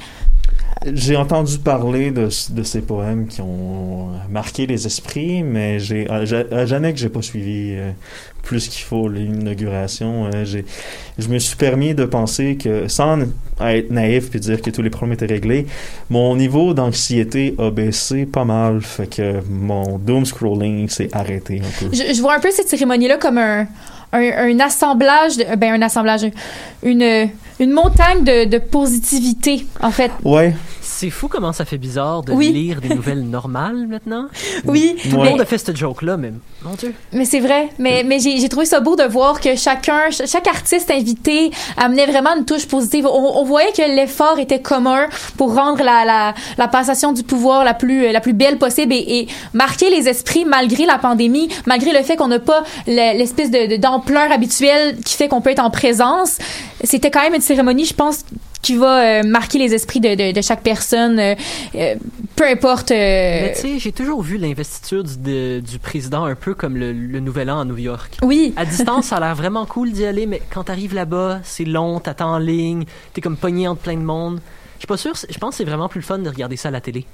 [0.93, 6.23] J'ai entendu parler de, de ces poèmes qui ont marqué les esprits, mais j'ai à,
[6.25, 7.91] Ja- à Jannick, j'ai pas suivi euh,
[8.43, 10.29] plus qu'il faut l'inauguration.
[10.33, 10.45] Euh,
[11.17, 13.17] je me suis permis de penser que, sans
[13.59, 15.65] être naïf puis dire que tous les problèmes étaient réglés,
[16.09, 21.79] mon niveau d'anxiété a baissé pas mal, fait que mon doom scrolling s'est arrêté un
[21.85, 21.89] peu.
[21.95, 23.67] Je, je vois un peu cette cérémonie-là comme un,
[24.13, 26.25] un, un assemblage, ben un assemblage,
[26.83, 30.11] une, une montagne de, de positivité, en fait.
[30.23, 30.53] Ouais,
[30.99, 32.51] C'est fou comment ça fait bizarre de Oui.
[32.51, 34.25] lire des nouvelles normales maintenant.
[34.65, 35.29] Oui, Tout le Ouais.
[35.29, 36.31] monde a fait cette joke-là, mais
[36.63, 36.91] mon Dieu.
[37.13, 37.69] Mais c'est vrai.
[37.77, 42.07] Mais, mais j'ai trouvé ça beau de voir que chacun, ch- chaque artiste invité amenait
[42.07, 43.05] vraiment une touche positive.
[43.05, 45.05] On, on voyait que l'effort était commun
[45.37, 49.19] pour rendre la, la, la passation du pouvoir la plus, la plus belle possible et,
[49.19, 53.51] et marquer les esprits malgré la pandémie, malgré le fait qu'on n'a pas le- l'espèce
[53.51, 56.39] de de- d'ampleur habituelle qui fait qu'on peut être en présence.
[56.83, 58.23] C'était quand même une cérémonie, je pense,
[58.61, 61.35] qui va euh, marquer les esprits de, de, de chaque personne, euh,
[61.75, 61.95] euh,
[62.35, 62.91] peu importe.
[62.91, 66.75] euh, Mais tu sais, j'ai toujours vu l'investiture du, de- du président un peu comme
[66.77, 68.17] le, le Nouvel An à New York.
[68.23, 71.65] oui, À distance, ça a l'air vraiment cool d'y aller, mais quand t'arrives là-bas, c'est
[71.65, 74.39] long, t'attends en ligne, t'es comme pogné entre plein de monde.
[74.75, 76.67] Je suis pas sûr, je pense que c'est vraiment plus le fun de regarder ça
[76.67, 77.05] à la télé.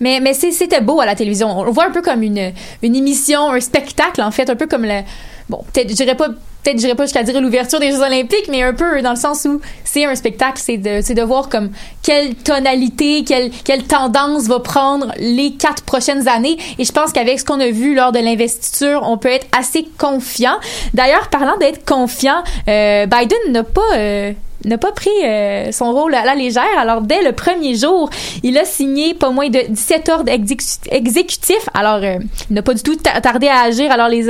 [0.00, 1.48] Mais, mais c'était beau à la télévision.
[1.58, 4.66] On le voit un peu comme une, une émission, un spectacle, en fait, un peu
[4.66, 5.00] comme le.
[5.48, 6.28] Bon, peut-être, je dirais pas.
[6.64, 9.60] Peut-être, pas jusqu'à dire l'ouverture des Jeux Olympiques, mais un peu dans le sens où
[9.82, 11.72] c'est un spectacle, c'est de, de voir comme
[12.04, 16.56] quelle tonalité, quelle, quelle tendance va prendre les quatre prochaines années.
[16.78, 19.88] Et je pense qu'avec ce qu'on a vu lors de l'investiture, on peut être assez
[19.98, 20.54] confiant.
[20.94, 24.32] D'ailleurs, parlant d'être confiant, euh, Biden n'a pas, euh,
[24.64, 26.62] n'a pas pris euh, son rôle à la légère.
[26.78, 28.08] Alors, dès le premier jour,
[28.42, 31.68] il a signé pas moins de 17 ordres exécu- exécutifs.
[31.74, 32.18] Alors, euh,
[32.50, 33.90] il n'a pas du tout ta- tardé à agir.
[33.90, 34.26] Alors, les,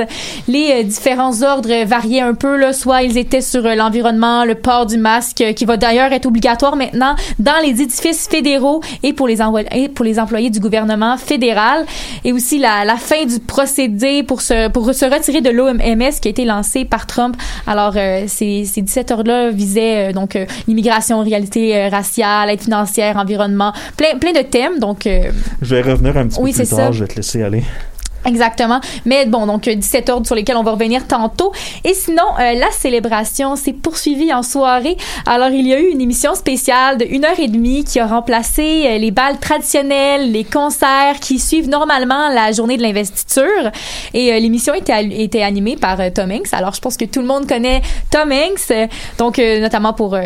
[0.49, 2.57] les euh, différents ordres variaient un peu.
[2.57, 2.73] Là.
[2.73, 6.27] Soit ils étaient sur euh, l'environnement, le port du masque, euh, qui va d'ailleurs être
[6.27, 9.37] obligatoire maintenant dans les édifices fédéraux et pour les,
[9.95, 11.85] pour les employés du gouvernement fédéral.
[12.25, 15.81] Et aussi la, la fin du procédé pour se, pour se retirer de l'OMS
[16.21, 17.37] qui a été lancé par Trump.
[17.67, 22.61] Alors, euh, ces, ces 17 ordres-là visaient euh, donc euh, l'immigration, réalité euh, raciale, aide
[22.63, 24.79] financière, environnement, plein, plein de thèmes.
[24.79, 26.93] Donc, euh, je vais revenir un petit Oui, peu plus c'est tard, ça.
[26.93, 27.65] je vais te laisser aller.
[28.25, 28.81] Exactement.
[29.05, 31.53] Mais bon, donc euh, 17 ordres sur lesquels on va revenir tantôt.
[31.85, 34.97] Et sinon, euh, la célébration s'est poursuivie en soirée.
[35.27, 38.07] Alors, il y a eu une émission spéciale de une heure et demie qui a
[38.07, 43.71] remplacé euh, les balles traditionnelles, les concerts qui suivent normalement la journée de l'investiture.
[44.15, 46.53] Et euh, l'émission était, était animée par euh, Tom Hanks.
[46.53, 48.87] Alors, je pense que tout le monde connaît Tom Hanks, euh,
[49.19, 50.17] donc euh, notamment pour...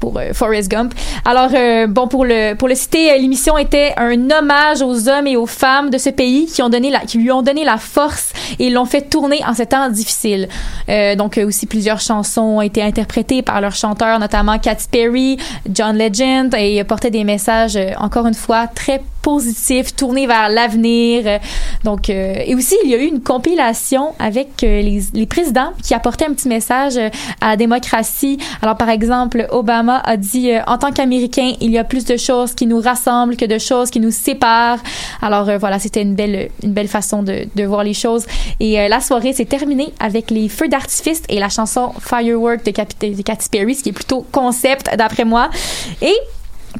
[0.00, 0.94] pour euh, Forrest Gump.
[1.24, 5.26] Alors euh, bon pour le pour le citer, euh, l'émission était un hommage aux hommes
[5.26, 7.78] et aux femmes de ce pays qui ont donné la qui lui ont donné la
[7.78, 10.48] force et l'ont fait tourner en ces temps difficiles.
[10.88, 15.36] Euh, donc euh, aussi plusieurs chansons ont été interprétées par leurs chanteurs notamment Katy Perry,
[15.72, 21.40] John Legend et portaient des messages encore une fois très positifs, tournés vers l'avenir.
[21.84, 25.72] Donc euh, et aussi il y a eu une compilation avec euh, les, les présidents
[25.82, 27.08] qui apportaient un petit message euh,
[27.40, 28.38] à la démocratie.
[28.60, 32.16] Alors par exemple, Obama a dit euh, en tant qu'Américain, il y a plus de
[32.16, 34.82] choses qui nous rassemblent que de choses qui nous séparent.
[35.22, 38.26] Alors euh, voilà, c'était une belle une belle façon de, de voir les choses.
[38.60, 43.14] Et la soirée s'est terminée avec les feux d'artifice et la chanson Firework de, Capi-
[43.14, 45.50] de Katy Perry, ce qui est plutôt concept d'après moi.
[46.00, 46.14] Et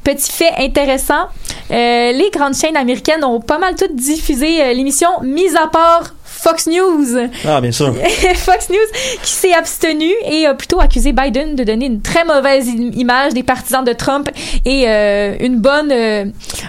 [0.04, 1.28] petit fait intéressant,
[1.70, 6.14] euh, les grandes chaînes américaines ont pas mal toutes diffusé euh, l'émission, mis à part
[6.24, 7.28] Fox News.
[7.46, 7.94] Ah, bien sûr.
[8.34, 8.76] Fox News
[9.22, 13.32] qui s'est abstenu et a plutôt accusé Biden de donner une très mauvaise im- image
[13.32, 14.28] des partisans de Trump
[14.64, 16.24] et euh, une bonne, euh,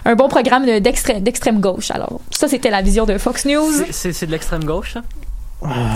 [0.05, 1.89] un bon programme de- d'extrême gauche.
[1.89, 3.71] Alors, ça, c'était la vision de Fox News.
[3.89, 5.01] C'est de l'extrême gauche, ça?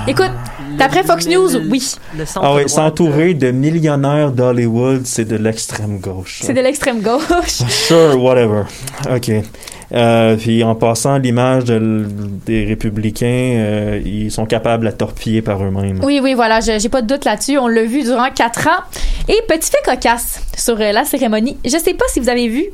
[0.07, 0.32] Écoute,
[0.78, 1.95] d'après Fox Le- News, le- oui,
[2.36, 6.39] Ah oui, s'entourer de millionnaires d'Hollywood, c'est de l'extrême gauche.
[6.43, 7.61] c'est de l'extrême gauche.
[7.68, 8.63] Sure, whatever.
[9.09, 9.32] OK.
[9.93, 12.05] Euh, puis en passant, l'image de
[12.45, 15.99] des républicains, euh, ils sont capables à torpiller par eux-mêmes.
[16.03, 17.57] Oui, oui, voilà, j'ai pas de doute là-dessus.
[17.57, 18.83] On l'a vu durant quatre ans.
[19.29, 21.57] Et petit fait cocasse sur euh, la cérémonie.
[21.65, 22.65] Je sais pas si vous avez vu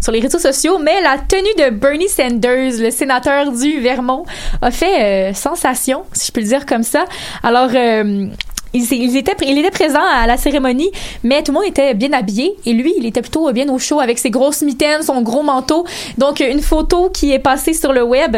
[0.00, 4.24] sur les réseaux sociaux, mais la tenue de Bernie Sanders, le sénateur du Vermont,
[4.60, 7.04] a fait sensation, si je peux le dire comme ça.
[7.42, 7.70] Alors,
[8.74, 10.90] il, était, il était présent à la cérémonie,
[11.22, 14.00] mais tout le monde était bien habillé et lui, il était plutôt bien au chaud
[14.00, 15.84] avec ses grosses mitaines, son gros manteau.
[16.18, 18.36] Donc, une photo qui est passée sur le web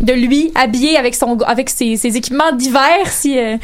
[0.00, 3.56] de lui habillé avec son avec ses, ses équipements d'hiver si euh,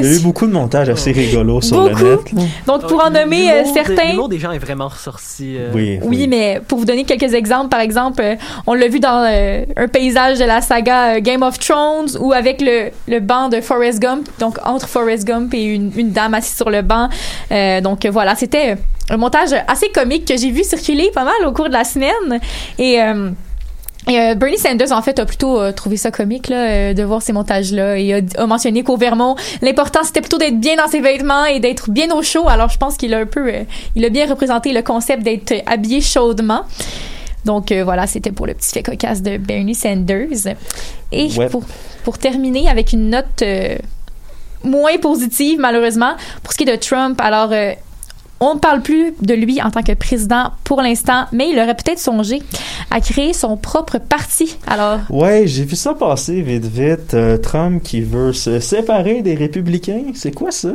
[0.00, 2.02] Il y a eu beaucoup de montages assez rigolos sur Beaucoup.
[2.04, 2.32] le net.
[2.32, 2.42] là.
[2.66, 5.54] donc pour en nommer euh, certains L'humour des gens est vraiment ressorti.
[5.56, 8.34] euh, Oui, oui, mais pour vous donner quelques exemples, par exemple, euh,
[8.66, 12.32] on l'a vu dans euh, un paysage de la saga euh, Game of Thrones ou
[12.32, 16.34] avec le, le banc de Forrest Gump, donc entre Forrest Gump et une, une dame
[16.34, 17.08] assise sur le banc.
[17.52, 18.76] Euh, donc voilà, c'était
[19.08, 22.40] un montage assez comique que j'ai vu circuler pas mal au cours de la semaine.
[22.78, 23.30] Et euh,
[24.08, 27.02] et, euh, Bernie Sanders, en fait, a plutôt euh, trouvé ça comique là, euh, de
[27.02, 30.88] voir ces montages-là et a, a mentionné qu'au Vermont, l'important c'était plutôt d'être bien dans
[30.88, 32.48] ses vêtements et d'être bien au chaud.
[32.48, 33.52] Alors, je pense qu'il a un peu,
[33.94, 36.62] il a bien représenté le concept d'être habillé chaudement.
[37.44, 40.54] Donc voilà, c'était pour le petit fait cocasse de Bernie Sanders.
[41.12, 41.48] Et Ouais.
[41.48, 41.62] pour,
[42.02, 43.42] pour terminer avec une note
[44.64, 47.50] moins positive, malheureusement, pour ce qui est de Trump, alors
[48.40, 51.74] on ne parle plus de lui en tant que président pour l'instant, mais il aurait
[51.76, 52.42] peut-être songé
[52.90, 54.56] à créer son propre parti.
[54.66, 57.14] Alors, Ouais, j'ai vu ça passer vite vite.
[57.14, 60.02] Euh, Trump qui veut se séparer des républicains.
[60.14, 60.68] C'est quoi ça?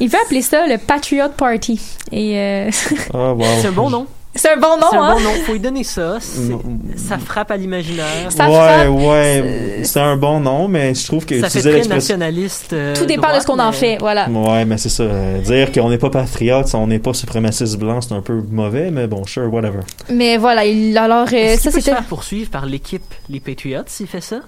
[0.00, 1.80] il veut appeler ça le Patriot Party.
[2.10, 2.70] Et euh,
[3.12, 3.44] Ah, wow.
[3.60, 4.06] C'est un bon nom.
[4.36, 5.14] C'est un bon C'est nom, un hein?
[5.16, 5.30] bon nom.
[5.46, 6.18] Faut lui donner ça.
[6.20, 6.52] C'est-.
[6.96, 8.30] Ça frappe à l'imaginaire.
[8.30, 8.88] Ça ouais, frappe.
[8.90, 12.72] ouais, c'est un bon nom, mais je trouve que Ça fait très nationaliste.
[12.72, 14.28] euh, Tout dépend de ce qu'on en fait, voilà.
[14.28, 15.04] Ouais, mais c'est ça.
[15.04, 18.90] euh, dire qu'on n'est pas patriote, on n'est pas suprémaciste blanc, c'est un peu mauvais,
[18.90, 19.80] mais bon, sure, whatever.
[20.10, 21.90] Mais voilà, il, alors euh, ça qu'il peut se c'était.
[21.92, 24.40] faire poursuivre par l'équipe Les Patriots s'il fait ça?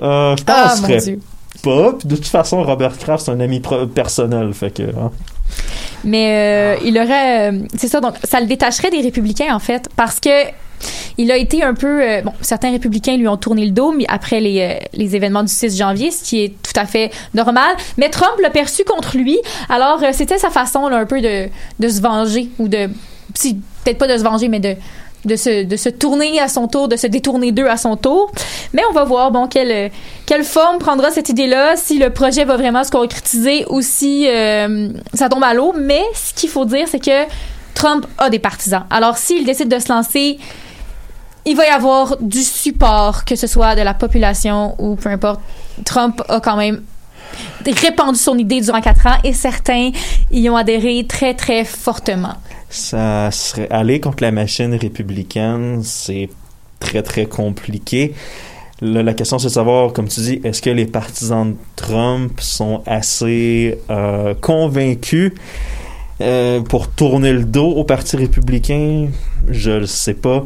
[0.00, 1.20] Euh, je Ah mon penserais dieu.
[1.62, 1.92] pas.
[1.98, 3.60] Puis de toute façon, Robert Kraft, c'est un ami
[3.94, 4.82] personnel, fait que.
[4.82, 5.10] hein.
[6.04, 9.88] Mais euh, il aurait, euh, c'est ça, donc ça le détacherait des républicains en fait,
[9.96, 10.28] parce que
[11.16, 14.04] il a été un peu, euh, bon, certains républicains lui ont tourné le dos mais
[14.08, 17.76] après les, les événements du 6 janvier, ce qui est tout à fait normal.
[17.96, 19.38] Mais Trump l'a perçu contre lui,
[19.68, 21.48] alors c'était sa façon là, un peu de,
[21.80, 22.88] de se venger ou de,
[23.34, 24.76] si peut-être pas de se venger, mais de
[25.24, 28.30] de se, de se tourner à son tour, de se détourner d'eux à son tour.
[28.72, 29.90] Mais on va voir, bon, quelle,
[30.26, 34.90] quelle forme prendra cette idée-là, si le projet va vraiment se concrétiser ou si euh,
[35.14, 35.74] ça tombe à l'eau.
[35.78, 37.24] Mais ce qu'il faut dire, c'est que
[37.74, 38.84] Trump a des partisans.
[38.90, 40.38] Alors, s'il décide de se lancer,
[41.44, 45.40] il va y avoir du support, que ce soit de la population ou peu importe.
[45.84, 46.82] Trump a quand même
[47.64, 49.90] répandu son idée durant quatre ans et certains
[50.30, 52.34] y ont adhéré très, très fortement.
[52.70, 56.28] Ça serait aller contre la machine républicaine, c'est
[56.80, 58.14] très très compliqué.
[58.80, 62.82] La question c'est de savoir, comme tu dis, est-ce que les partisans de Trump sont
[62.86, 65.32] assez euh, convaincus
[66.20, 69.08] euh, pour tourner le dos au Parti républicain?
[69.48, 70.44] Je le sais pas.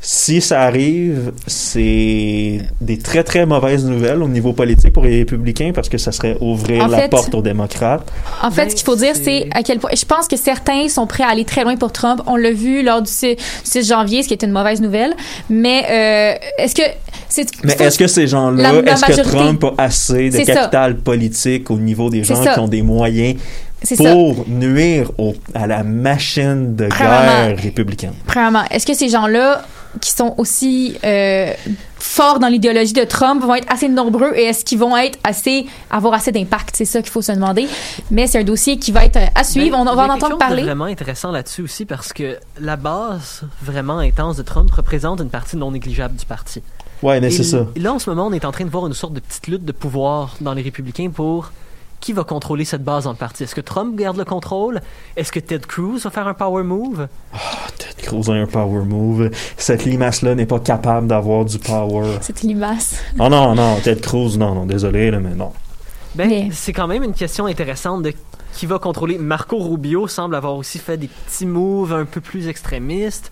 [0.00, 5.72] Si ça arrive, c'est des très très mauvaises nouvelles au niveau politique pour les républicains
[5.74, 8.08] parce que ça serait ouvrir En la fait, porte aux démocrates.
[8.42, 9.90] En fait, Ben, ce qu'il faut dire, c'est- c'est à quel point.
[9.98, 12.22] Je pense que certains sont prêts à aller très loin pour Trump.
[12.26, 15.14] On l'a vu lors du 6, 6 janvier, ce qui était une mauvaise nouvelle.
[15.50, 16.82] Mais euh, est-ce que
[17.28, 17.46] c'est.
[17.64, 19.22] Mais est-ce que ces gens-là, est-ce que.
[19.28, 20.44] Trump a assez de ça.
[20.44, 22.54] capital politique au niveau des gens ça.
[22.54, 23.36] qui ont des moyens
[23.82, 23.96] ça.
[23.96, 28.14] pour nuire au- à la machine de guerre républicaine?
[28.26, 29.62] Premièrement, est-ce que ces gens-là
[30.00, 31.52] qui sont aussi euh,
[31.98, 35.66] forts dans l'idéologie de Trump vont être assez nombreux et est-ce qu'ils vont être assez
[35.90, 36.76] avoir assez d'impact?
[36.76, 37.66] C'est ça qu'il faut se demander.
[38.10, 39.76] Mais c'est un dossier qui va être à suivre.
[39.76, 40.62] Ben, On, va en entendre chose de parler.
[40.62, 45.56] vraiment intéressant là-dessus aussi parce que la base vraiment intense de Trump représente une partie
[45.56, 46.62] non négligeable du parti.
[47.02, 47.66] Ouais, mais c'est ça.
[47.76, 49.64] Là, en ce moment, on est en train de voir une sorte de petite lutte
[49.64, 51.52] de pouvoir dans les républicains pour
[52.00, 53.44] qui va contrôler cette base dans le parti?
[53.44, 54.80] Est-ce que Trump garde le contrôle?
[55.16, 57.08] Est-ce que Ted Cruz va faire un power move?
[57.78, 59.30] Ted Cruz a un power move.
[59.56, 62.18] Cette limace-là n'est pas capable d'avoir du power.
[62.20, 62.96] Cette limace.
[63.18, 65.52] Oh non, non, Ted Cruz, non, non, désolé, là, mais non.
[66.14, 68.12] Ben, Mais- c'est quand même une question intéressante de
[68.54, 69.18] qui va contrôler.
[69.18, 73.30] Marco Rubio semble avoir aussi fait des petits moves un peu plus extrémistes.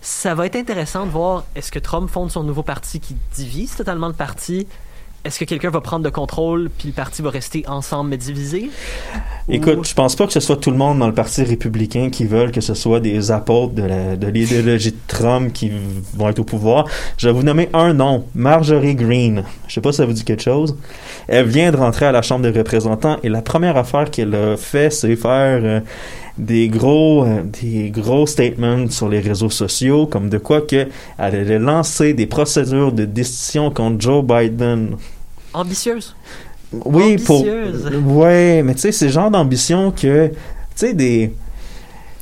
[0.00, 3.74] Ça va être intéressant de voir est-ce que Trump fonde son nouveau parti qui divise
[3.74, 4.66] totalement le parti.
[5.22, 8.70] Est-ce que quelqu'un va prendre le contrôle puis le parti va rester ensemble mais divisé?
[9.50, 12.08] Écoute, Ou- je pense pas que ce soit tout le monde dans le Parti républicain
[12.10, 15.70] qui veulent que ce soit des apôtres de l'idéologie de Trump qui
[16.14, 16.86] vont être au pouvoir.
[17.18, 19.44] Je vais vous nommer un nom, Marjorie Green.
[19.68, 20.74] Je sais pas si ça vous dit quelque chose.
[21.28, 24.56] Elle vient de rentrer à la Chambre des représentants et la première affaire qu'elle a
[24.56, 25.80] fait, c'est faire euh,
[26.40, 30.88] des gros euh, des gros statements sur les réseaux sociaux comme de quoi que
[31.18, 34.96] elle allait lancer des procédures de décision contre Joe Biden.
[35.52, 36.16] ambitieuse.
[36.72, 37.40] Oui, pour.
[37.40, 37.90] Ambitieuse.
[38.04, 40.28] Ouais, mais tu sais, c'est le genre d'ambition que.
[40.28, 40.34] Tu
[40.74, 41.32] sais, des.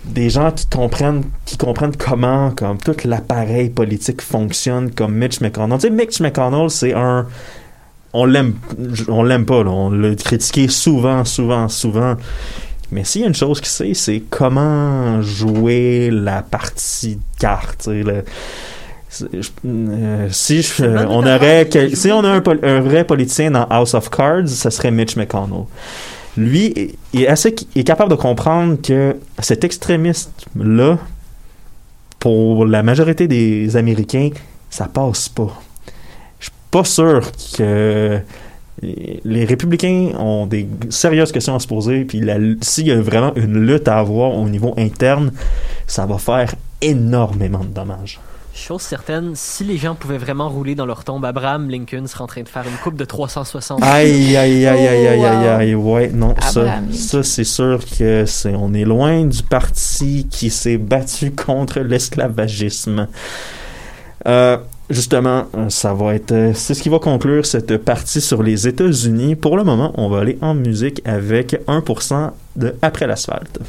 [0.05, 5.79] Des gens qui comprennent, qui comprennent comment, comme tout l'appareil politique fonctionne, comme Mitch McConnell.
[5.79, 7.27] Tu sais, Mitch McConnell, c'est un.
[8.15, 8.55] On l'aime,
[9.09, 9.71] on l'aime pas, là.
[9.71, 12.17] On l'a critiqué souvent, souvent, souvent.
[12.91, 17.89] Mais s'il y a une chose qu'il sait, c'est comment jouer la partie de cartes.
[17.91, 23.65] je- euh, si je- on aurait il quel- si on a un, vrai politicien dans
[23.65, 25.65] House of Cards, ce serait Mitch McConnell.
[26.37, 30.99] Lui est assez est capable de comprendre que cet extrémiste là,
[32.19, 34.31] pour la majorité des Américains,
[34.71, 35.59] ça passe pas.
[36.41, 37.21] Je suis pas sûr
[37.57, 38.19] que
[38.83, 42.23] les républicains ont des sérieuses questions à se poser, puis
[42.63, 45.33] s'il y a vraiment une lutte à avoir au niveau interne,
[45.87, 48.21] ça va faire énormément de dommages.
[48.55, 52.27] Chose certaine, si les gens pouvaient vraiment rouler dans leur tombe, Abraham Lincoln serait en
[52.27, 53.81] train de faire une coupe de 360.
[53.85, 55.59] Aïe, aïe, aïe, aïe, aïe, aïe, Oh, wow.
[55.59, 60.27] aïe, ouais, non, ça, Abraham ça c'est sûr que c'est, on est loin du parti
[60.29, 63.07] qui s'est battu contre l'esclavagisme.
[64.27, 64.57] Euh,
[64.91, 69.37] justement, ça va être, euh, c'est ce qui va conclure cette partie sur les États-Unis.
[69.37, 73.61] Pour le moment, on va aller en musique avec 1% de Après l'asphalte.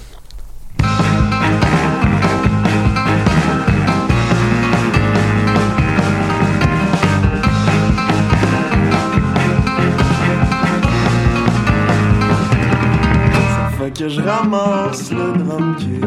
[13.99, 15.99] Que je ramasse le drum kit.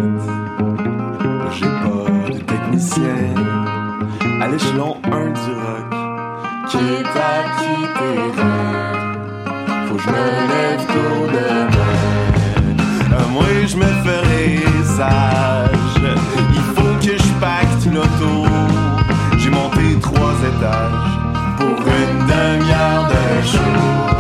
[1.51, 3.82] J'ai pas de technicien
[4.43, 5.89] à l'échelon 1 du rock.
[6.69, 8.23] Quitte à quitter
[9.87, 12.01] faut que je me lève tôt demain.
[13.13, 14.47] Euh, moi, je me ferai
[14.85, 16.03] sage.
[16.55, 18.49] Il faut que je pacte l'auto.
[19.39, 21.15] J'ai monté trois étages
[21.59, 24.12] pour une demi-heure de show.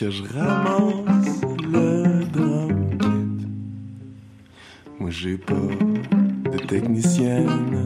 [0.00, 1.42] Que je ramasse
[1.74, 3.46] le drum kit.
[4.98, 5.74] Moi j'ai pas
[6.50, 7.76] de technicienne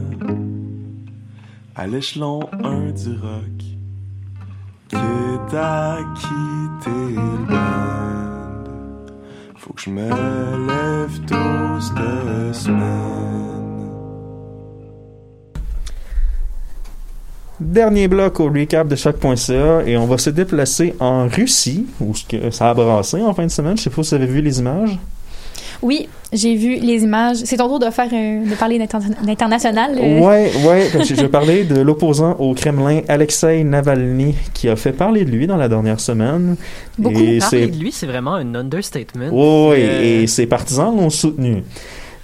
[1.75, 3.59] à l'échelon 1 du rock
[4.91, 8.71] que t'as quitté le band.
[9.57, 10.09] Faut que je me
[10.69, 13.34] lève tôt cette semaine.
[17.61, 22.24] Dernier bloc au recap de choc.ca et on va se déplacer en Russie où ce
[22.24, 23.76] que ça a brassé en fin de semaine.
[23.76, 24.98] Je sais pas si vous avez vu les images.
[25.82, 27.36] Oui, j'ai vu les images.
[27.44, 29.92] C'est ton tour de faire un- de parler d'inter- d'international.
[30.00, 30.18] euh.
[30.20, 30.88] Ouais, ouais.
[30.92, 35.24] comme Je je vais parler de l'opposant au Kremlin, Alexei Navalny, qui a fait parler
[35.24, 36.57] de lui dans la dernière semaine.
[36.98, 37.20] Beaucoup.
[37.20, 39.28] Et Parler de lui, c'est vraiment un understatement.
[39.30, 41.62] Oui, Euh, et ses partisans l'ont soutenu.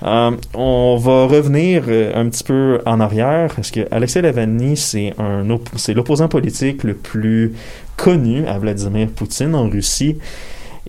[0.02, 5.14] Euh, on va revenir euh, un petit peu en arrière parce que Alexei Navalny, c'est
[5.94, 7.52] l'opposant politique le plus
[7.96, 10.16] connu à Vladimir Poutine en Russie?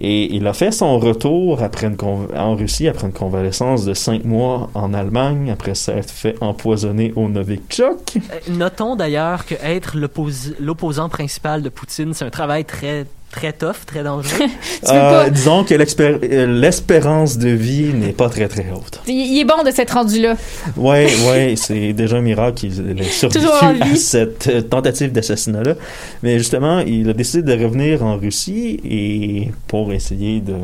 [0.03, 1.97] Et il a fait son retour après une
[2.35, 7.29] en Russie après une convalescence de cinq mois en Allemagne, après s'être fait empoisonner au
[7.29, 8.15] Novichok.
[8.15, 13.53] Euh, Notons d'ailleurs que être l'oppos- l'opposant principal de Poutine, c'est un travail très très
[13.53, 14.47] tough, très dangereux.
[14.85, 19.01] Pas- disons que euh, l'espérance de vie n'est pas très très haute.
[19.07, 20.35] Il, il est bon de s'être rendu là.
[20.77, 25.75] Ouais, ouais, c'est déjà un miracle qu'il ait survécu à cette euh, tentative d'assassinat-là.
[26.23, 30.55] Mais justement, il a décidé de revenir en Russie et pour essayer de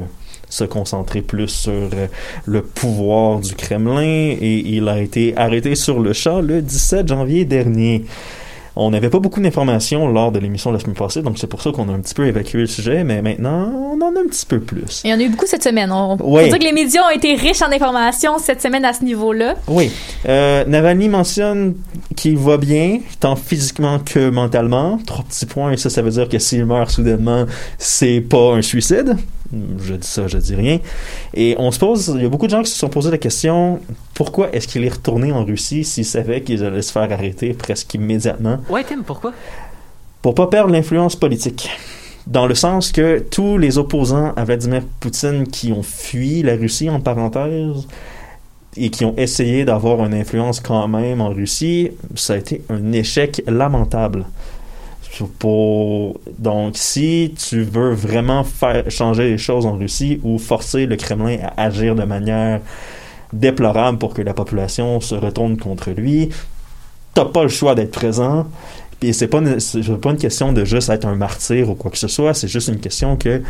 [0.50, 2.08] se concentrer plus sur euh,
[2.46, 7.46] le pouvoir du Kremlin et il a été arrêté sur le champ le 17 janvier
[7.46, 8.06] dernier.
[8.80, 11.64] On n'avait pas beaucoup d'informations lors de l'émission de la semaine passée, donc c'est pour
[11.64, 14.28] ça qu'on a un petit peu évacué le sujet, mais maintenant, on en a un
[14.28, 15.02] petit peu plus.
[15.04, 15.92] Il y en a eu beaucoup cette semaine.
[15.92, 19.04] On peut dire que les médias ont été riches en informations cette semaine à ce
[19.04, 19.56] niveau-là.
[19.68, 19.92] Oui.
[20.30, 21.74] Euh, Navalny mentionne
[22.16, 25.00] qu'il va bien, tant physiquement que mentalement.
[25.06, 27.46] Trois petits points, et ça, ça veut dire que s'il meurt soudainement,
[27.80, 29.18] c'est pas un suicide.
[29.54, 30.80] Je dis ça, je dis rien.
[31.34, 33.18] Et on se pose, il y a beaucoup de gens qui se sont posé la
[33.18, 33.80] question
[34.14, 37.94] pourquoi est-ce qu'il est retourné en Russie s'il savait qu'il allait se faire arrêter presque
[37.94, 38.60] immédiatement?
[38.70, 39.34] Ouais, Tim, pourquoi?
[40.22, 41.70] Pour pas perdre l'influence politique.
[42.26, 46.90] Dans le sens que tous les opposants à Vladimir Poutine qui ont fui la Russie,
[46.90, 47.88] en parenthèse,
[48.76, 52.92] et qui ont essayé d'avoir une influence quand même en Russie, ça a été un
[52.92, 54.26] échec lamentable.
[55.40, 56.20] Pour...
[56.38, 61.38] Donc, si tu veux vraiment faire changer les choses en Russie ou forcer le Kremlin
[61.44, 62.62] à agir de manière
[63.34, 66.30] déplorable pour que la population se retourne contre lui,
[67.14, 68.48] t'as pas le choix d'être présent.
[69.00, 69.58] Puis c'est pas une,
[69.98, 72.68] pas une question de juste être un martyr ou quoi que ce soit, c'est juste
[72.68, 73.44] une question que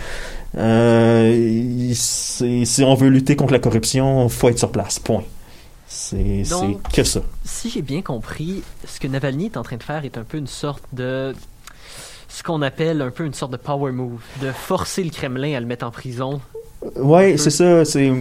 [0.57, 4.99] euh, si on veut lutter contre la corruption, faut être sur place.
[4.99, 5.23] Point.
[5.87, 6.43] C'est
[6.93, 7.21] que ça.
[7.45, 10.37] Si j'ai bien compris, ce que Navalny est en train de faire est un peu
[10.37, 11.33] une sorte de
[12.37, 15.59] ce qu'on appelle un peu une sorte de power move, de forcer le Kremlin à
[15.59, 16.39] le mettre en prison.
[16.95, 17.83] Ouais, c'est ça.
[17.83, 18.11] C'est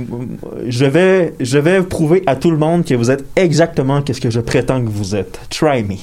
[0.68, 4.30] je vais je vais prouver à tout le monde que vous êtes exactement qu'est-ce que
[4.30, 5.38] je prétends que vous êtes.
[5.50, 5.96] Try me.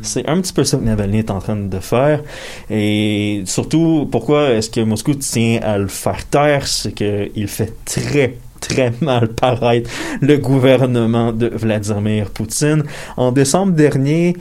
[0.00, 2.22] C'est un petit peu ça que Navalny est en train de faire.
[2.70, 6.66] Et surtout, pourquoi est-ce que Moscou tient à le faire taire?
[6.66, 9.90] C'est qu'il fait très, très mal paraître
[10.22, 12.82] le gouvernement de Vladimir Poutine.
[13.18, 14.36] En décembre dernier,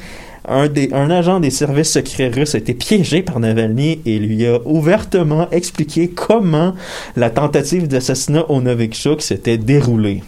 [0.50, 5.50] un, agent des services secrets russes a été piégé par Navalny et lui a ouvertement
[5.52, 6.74] expliqué comment
[7.16, 10.24] la tentative d'assassinat au Novichok s'était déroulée.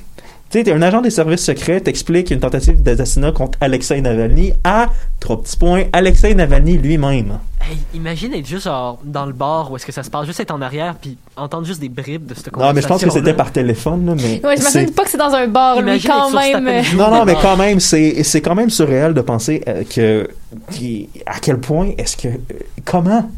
[0.51, 4.51] Tu sais, t'es un agent des services secrets, t'expliques une tentative d'assassinat contre Alexei Navalny
[4.65, 4.87] à,
[5.21, 7.39] trois petits points, Alexei Navalny lui-même.
[7.61, 10.41] Hey, imagine être juste genre, dans le bar où est-ce que ça se passe, juste
[10.41, 13.09] être en arrière puis entendre juste des bribes de cette Non, mais je pense que
[13.09, 14.45] c'était par téléphone, là, mais.
[14.45, 16.83] Ouais, j'imagine pas que c'est dans un bar, lui, quand ce même.
[16.97, 20.27] Non, non, mais quand même, c'est c'est quand même surréel de penser euh, que.
[20.71, 22.27] qui- à quel point est-ce que.
[22.27, 22.39] euh,
[22.83, 23.29] comment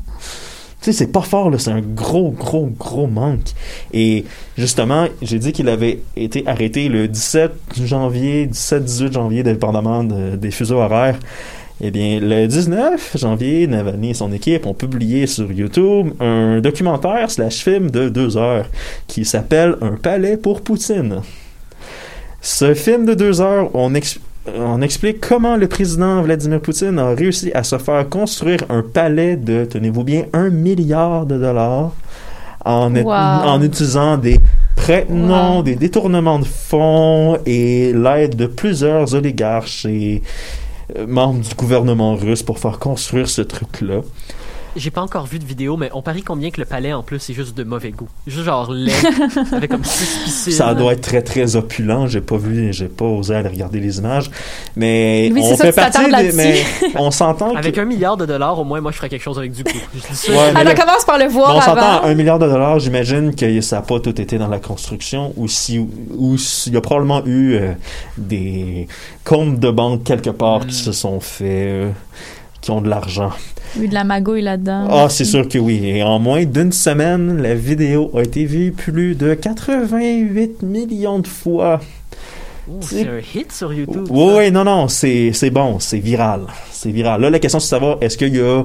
[0.84, 1.57] Tu sais, c'est pas fort, là.
[1.57, 3.51] C'est un gros, gros, gros manque.
[3.93, 4.25] Et
[4.57, 7.51] justement, j'ai dit qu'il avait été arrêté le 17
[7.86, 11.17] janvier, 17-18 janvier, dépendamment de- des fuseaux horaires.
[11.81, 17.31] Eh bien, le 19 janvier, Navalny et son équipe ont publié sur YouTube un documentaire
[17.31, 18.65] slash film de deux heures
[19.07, 21.21] qui s'appelle Un palais pour Poutine.
[22.41, 27.09] Ce film de deux heures, on, ex- on explique comment le président Vladimir Poutine a
[27.15, 31.91] réussi à se faire construire un palais de, tenez-vous bien, un milliard de dollars
[32.65, 33.11] en, est- Wow.
[33.13, 34.39] en utilisant des
[34.75, 35.63] prêts non, Wow.
[35.63, 40.21] des détournements de fonds et l'aide de plusieurs oligarches et
[40.97, 44.01] euh, membres du gouvernement russe pour faire construire ce truc-là.
[44.76, 47.19] J'ai pas encore vu de vidéo, mais on parie combien que le palais, en plus,
[47.19, 48.07] c'est juste de mauvais goût.
[48.26, 48.91] Juste genre laid,
[49.51, 50.53] avec comme six piscines.
[50.53, 52.07] Ça doit être très très opulent.
[52.07, 54.32] J'ai pas vu, j'ai pas osé aller regarder les images,
[54.76, 56.03] mais Oui, on ça, fait partie.
[56.11, 56.63] Des, mais
[56.95, 59.38] on s'entend que Avec un milliard de dollars, au moins, moi, je ferais quelque chose
[59.38, 59.71] avec du goût.
[60.30, 63.36] Ouais, Alors, là- commence par le voir on s'entend à un milliard de dollars, j'imagine
[63.36, 65.80] que ça n'a pas tout été dans la construction ou si
[66.17, 67.74] ou s'il y a probablement eu euh,
[68.17, 68.88] des
[69.24, 70.86] comptes de banque quelque part qui Mm.
[70.86, 71.89] se sont faits euh,
[72.64, 73.32] qui ont de l'argent.
[73.80, 74.88] Eu de la magouille là-dedans.
[74.89, 75.82] Ah, c'est sûr que oui.
[75.84, 81.28] Et en moins d'une semaine, la vidéo a été vue plus de 88 millions de
[81.28, 81.82] fois.
[82.70, 84.07] Oh, c'est un hit sur YouTube.
[84.09, 86.43] Oui, oui, non, non, c'est c'est bon, c'est viral.
[86.72, 87.20] C'est viral.
[87.20, 88.64] Là, la question, c'est de savoir, est-ce qu'il y a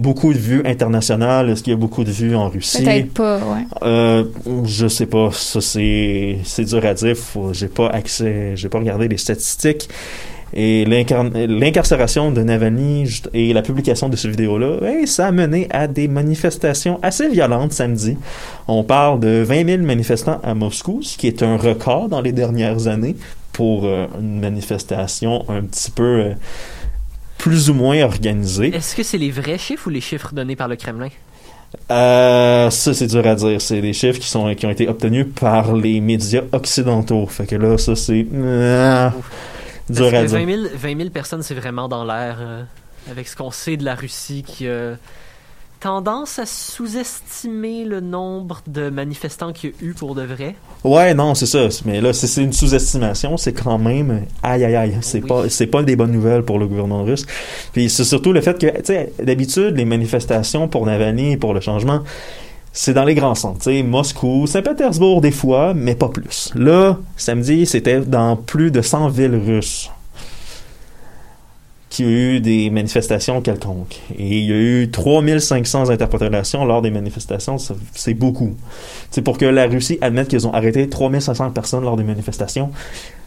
[0.00, 1.50] beaucoup de vues internationales?
[1.50, 2.82] Est-ce qu'il y a beaucoup de vues en Russie?
[2.82, 3.64] Peut-être pas, ouais.
[3.84, 4.24] Euh,
[4.64, 5.30] je sais pas.
[5.30, 7.14] Ça, c'est, c'est dur à dire.
[7.52, 9.88] J'ai pas accès, j'ai pas regardé les statistiques.
[10.52, 15.68] Et l'incar- l'incarcération de Navalny et la publication de cette vidéo-là, ouais, ça a mené
[15.70, 18.16] à des manifestations assez violentes samedi.
[18.66, 22.32] On parle de 20 000 manifestants à Moscou, ce qui est un record dans les
[22.32, 23.16] dernières années
[23.52, 26.32] pour euh, une manifestation un petit peu euh,
[27.38, 28.74] plus ou moins organisée.
[28.74, 31.08] Est-ce que c'est les vrais chiffres ou les chiffres donnés par le Kremlin?
[31.90, 33.60] Euh, ça, c'est dur à dire.
[33.60, 37.26] C'est des chiffres qui, sont, qui ont été obtenus par les médias occidentaux.
[37.26, 38.26] Fait que là, ça, c'est...
[39.90, 40.56] euh, dur Parce à que dire.
[40.56, 42.38] 20 000, 20 000 personnes, c'est vraiment dans l'air.
[42.40, 42.62] euh,
[43.10, 44.96] avec ce qu'on sait de la Russie qui a
[45.80, 50.54] tendance à sous-estimer le nombre de manifestants qu'il y a eu pour de vrai?
[50.84, 51.68] Ouais, non, c'est ça.
[51.86, 53.38] Mais là, c'est c'est une sous-estimation.
[53.38, 54.26] C'est quand même...
[54.42, 54.98] Aïe, aïe, aïe.
[55.00, 55.28] C'est Oui.
[55.28, 57.24] pas, c'est pas des bonnes nouvelles pour le gouvernement russe.
[57.72, 61.54] Puis c'est surtout le fait que, tu sais, d'habitude, les manifestations pour Navalny et pour
[61.54, 62.02] le changement,
[62.72, 63.70] c'est dans les grands centres.
[63.82, 66.50] Moscou, Saint-Pétersbourg des fois, mais pas plus.
[66.54, 69.90] Là, samedi, c'était dans plus de 100 villes russes.
[71.88, 74.00] qui a eu des manifestations quelconques.
[74.16, 77.56] Et il y a eu 3500 interpellations lors des manifestations.
[77.94, 78.54] C'est beaucoup.
[79.10, 82.70] C'est pour que la Russie admette qu'ils ont arrêté 3500 personnes lors des manifestations.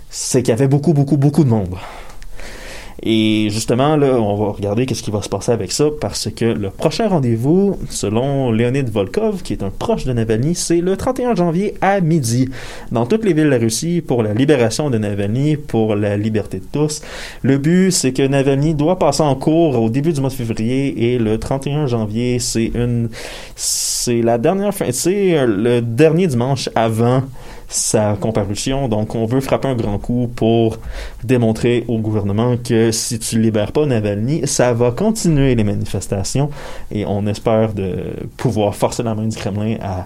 [0.09, 1.75] C'est qu'il y avait beaucoup, beaucoup, beaucoup de monde.
[3.05, 6.45] Et justement, là, on va regarder qu'est-ce qui va se passer avec ça, parce que
[6.45, 11.35] le prochain rendez-vous, selon Leonid Volkov, qui est un proche de Navalny, c'est le 31
[11.35, 12.47] janvier à midi,
[12.93, 16.59] dans toutes les villes de la Russie, pour la libération de Navalny, pour la liberté
[16.59, 17.01] de tous.
[17.41, 21.13] Le but, c'est que Navalny doit passer en cours au début du mois de février,
[21.13, 23.09] et le 31 janvier, c'est une,
[23.57, 27.23] c'est la dernière fin, c'est le dernier dimanche avant
[27.73, 28.87] sa comparution.
[28.87, 30.77] Donc, on veut frapper un grand coup pour
[31.23, 36.49] démontrer au gouvernement que si tu libères pas Navalny, ça va continuer les manifestations
[36.91, 40.05] et on espère de pouvoir forcer la main du Kremlin à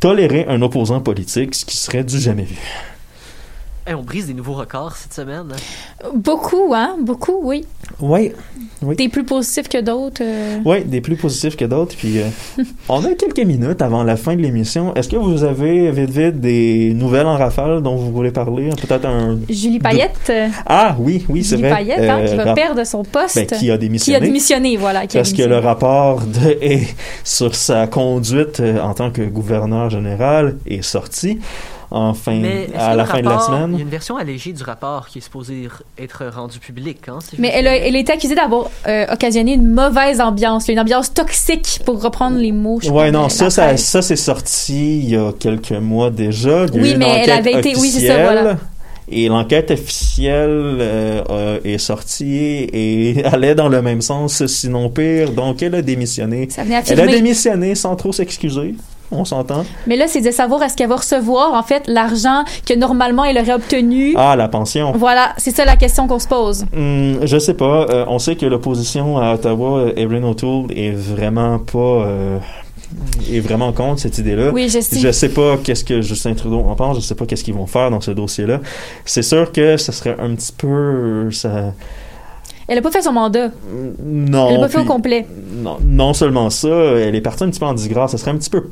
[0.00, 2.58] tolérer un opposant politique, ce qui serait du jamais vu.
[3.84, 5.46] Hey, on brise des nouveaux records cette semaine.
[5.52, 6.08] hein?
[6.14, 6.94] Beaucoup, hein?
[7.00, 7.64] Beaucoup, oui.
[8.00, 8.30] Oui,
[8.96, 10.22] Des plus positifs que d'autres.
[10.22, 10.58] euh.
[10.64, 11.96] oui, des plus positifs que d'autres.
[11.96, 12.28] Puis, euh,
[12.88, 14.94] on a quelques minutes avant la fin de l'émission.
[14.94, 18.70] Est-ce que vous avez vite vite des nouvelles en rafale dont vous voulez parler?
[18.80, 19.38] Peut-être un.
[19.50, 20.30] Julie Payette.
[20.30, 21.78] euh, Ah oui, oui, c'est Julie vrai.
[21.84, 23.34] Payette, hein, qui va rap- perdre son poste.
[23.34, 24.20] ben, qui a Qui a démissionné.
[24.26, 25.08] démissionné, voilà.
[25.08, 25.66] Qui a Parce que le démissionné.
[25.66, 26.78] rapport de,
[27.24, 31.40] sur sa conduite en tant que gouverneur général est sorti
[31.92, 33.80] enfin Mais à la fin de la rapport- Il y a semaine.
[33.80, 35.68] une version allégée du rapport qui est supposée
[35.98, 37.08] être rendue publique.
[37.08, 40.80] Hein, si Mais elle, a, elle est accusée d'avoir euh, occasionné une mauvaise ambiance, une
[40.80, 42.80] ambiance toxique, pour reprendre les mots.
[42.80, 46.66] pense, non, ça, ça, ça c'est sorti il y a quelques mois déjà.
[46.66, 48.56] Il y a Oui, une mais elle avait été- oui, c'est ça, officielle, voilà.
[49.14, 50.48] Et l'enquête officielle
[50.80, 55.32] euh, est sortie et allait dans le même sens, sinon pire.
[55.32, 56.48] Donc, elle a démissionné.
[56.50, 58.74] Ça venait Elle a démissionné sans trop s'excuser.
[59.18, 59.64] On s'entend.
[59.86, 63.38] Mais là, c'est de savoir est-ce qu'elle va recevoir, en fait, l'argent que normalement elle
[63.38, 64.14] aurait obtenu.
[64.16, 64.92] Ah, la pension.
[64.96, 66.64] Voilà, c'est ça la question qu'on se pose.
[66.72, 67.86] Hmm, je sais pas.
[67.90, 71.78] Euh, on sait que l'opposition à Ottawa, euh, Erin O'Toole, est vraiment pas.
[71.78, 72.38] euh,
[73.30, 74.50] est vraiment contre cette idée-là.
[74.52, 74.98] Oui, je sais.
[74.98, 77.66] Je sais pas qu'est-ce que Justin Trudeau en pense, je sais pas qu'est-ce qu'ils vont
[77.66, 78.60] faire dans ce dossier-là.
[79.06, 81.72] C'est sûr que ça serait un petit peu ça
[82.68, 83.48] Elle a pas fait son mandat.
[84.04, 84.48] non.
[84.48, 85.26] Elle l'a pas fait au complet.
[85.54, 88.10] non, non seulement ça, elle est partie un petit peu en disgrâce.
[88.10, 88.68] Ça serait un petit peu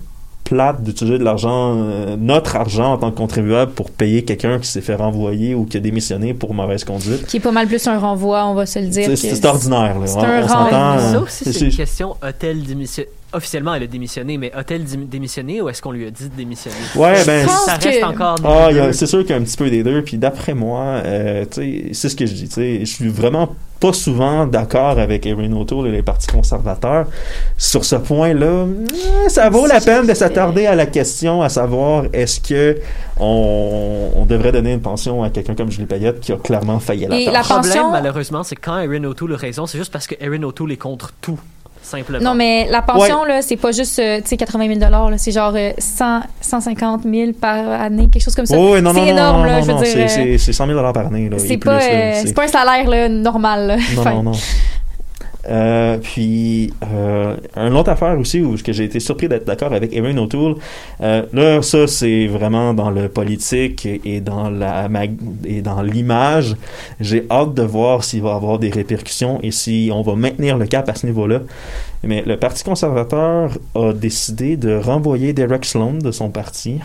[0.51, 4.67] plate d'utiliser de l'argent, euh, notre argent en tant que contribuable pour payer quelqu'un qui
[4.67, 7.25] s'est fait renvoyer ou qui a démissionné pour mauvaise conduite.
[7.27, 9.05] Qui est pas mal plus un renvoi, on va se le dire.
[9.15, 9.99] C'est que- c'est ordinaire.
[10.01, 10.07] Là.
[10.07, 10.97] c'est On- un.
[10.97, 12.17] Mais euh, c'est- c'est une question.
[12.21, 13.09] A-t-elle démissionné?
[13.33, 16.35] Officiellement, elle a démissionné, mais a-t-elle dim- démissionné ou est-ce qu'on lui a dit de
[16.35, 16.75] démissionner?
[16.97, 18.35] Ouais, ben, pense ça que- reste encore.
[18.41, 20.03] des Ah, c'est sûr qu'il y a un petit peu des deux.
[20.03, 22.49] Puis d'après moi, euh, tu sais, c'est ce que je dis.
[22.49, 23.51] tu sais, Je suis vraiment
[23.81, 27.07] pas souvent d'accord avec Erin O'Toole et les partis conservateurs.
[27.57, 28.67] Sur ce point-là, euh,
[29.29, 32.79] ça vaut la peine de s'attarder à la question, à savoir est-ce que
[33.19, 37.07] on, on devrait donner une pension à quelqu'un comme Julie Payette qui a clairement failli
[37.07, 37.33] à la Et tâche?
[37.33, 40.15] la Le problème, pension- malheureusement, c'est quand Erin O'Toole a raison, c'est juste parce que
[40.21, 41.39] Erin O'Toole est contre tout.
[41.91, 42.23] Simplement.
[42.25, 45.33] Non, mais la pension, là, c'est pas juste, euh, tu sais, 80 000 là, c'est
[45.33, 48.57] genre euh, 100, 150 000 par année, quelque chose comme ça.
[48.59, 49.93] Oh, oui, non, non, c'est non, énorme, non, là, non, je veux non, dire.
[49.93, 51.31] c'est- euh, c'est c'est 100 000 par année.
[51.39, 51.79] C'est pas, euh,
[52.15, 53.67] c'est- c'est pas un salaire là, normal.
[53.67, 53.77] là.
[53.77, 54.33] Non, Enfin, non, non.
[55.51, 59.95] Euh, puis, euh, une autre affaire aussi où que j'ai été surpris d'être d'accord avec
[59.95, 60.57] Erin O'Toole.
[61.01, 64.89] Euh, là, ça, c'est vraiment dans le politique et dans la
[65.45, 66.57] et dans l'image.
[67.01, 70.67] J'ai hâte de voir s'il va avoir des répercussions et si on va maintenir le
[70.67, 71.41] cap à ce niveau-là.
[72.03, 76.79] Mais le Parti conservateur a décidé de renvoyer Derek Sloan de son parti.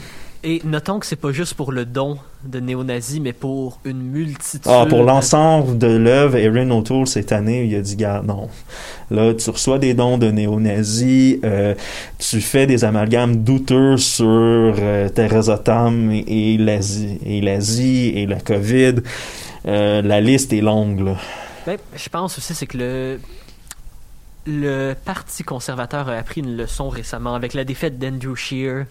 [0.48, 4.62] Et notons que c'est pas juste pour le don de néo-nazis, mais pour une multitude.
[4.66, 8.48] Ah, pour l'ensemble de l'œuvre, Erin O'Toole, cette année, il a dit, gars, non.
[9.10, 11.74] Là, tu reçois des dons de néo-nazis, euh,
[12.20, 18.40] tu fais des amalgames douteux sur euh, Teresa Tam et l'Asie, et l'Asie, et la
[18.40, 18.98] COVID.
[19.68, 21.16] Euh, la liste est longue, là.
[21.66, 23.20] Ben, je pense aussi c'est que le
[24.46, 28.86] le Parti conservateur a appris une leçon récemment avec la défaite d'Andrew Scheer.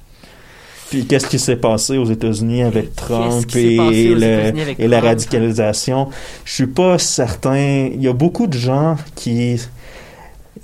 [0.91, 4.87] Puis qu'est-ce qui s'est passé aux États-Unis avec Trump et, aux le- États-Unis avec et
[4.87, 5.09] la Trump?
[5.11, 6.09] radicalisation?
[6.45, 7.89] Je suis pas certain.
[7.93, 9.61] Il y a beaucoup de gens qui.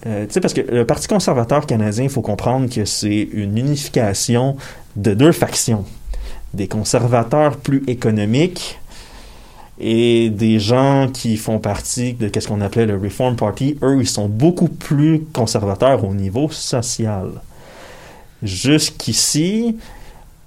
[0.07, 3.57] euh, tu sais, parce que le Parti conservateur canadien, il faut comprendre que c'est une
[3.59, 4.57] unification
[4.97, 5.85] de deux factions.
[6.55, 8.79] Des conservateurs plus économiques
[9.81, 13.79] et des gens qui font partie de ce qu'on appelait le Reform Party.
[13.83, 17.31] Eux, ils sont beaucoup plus conservateurs au niveau social.
[18.43, 19.77] Jusqu'ici,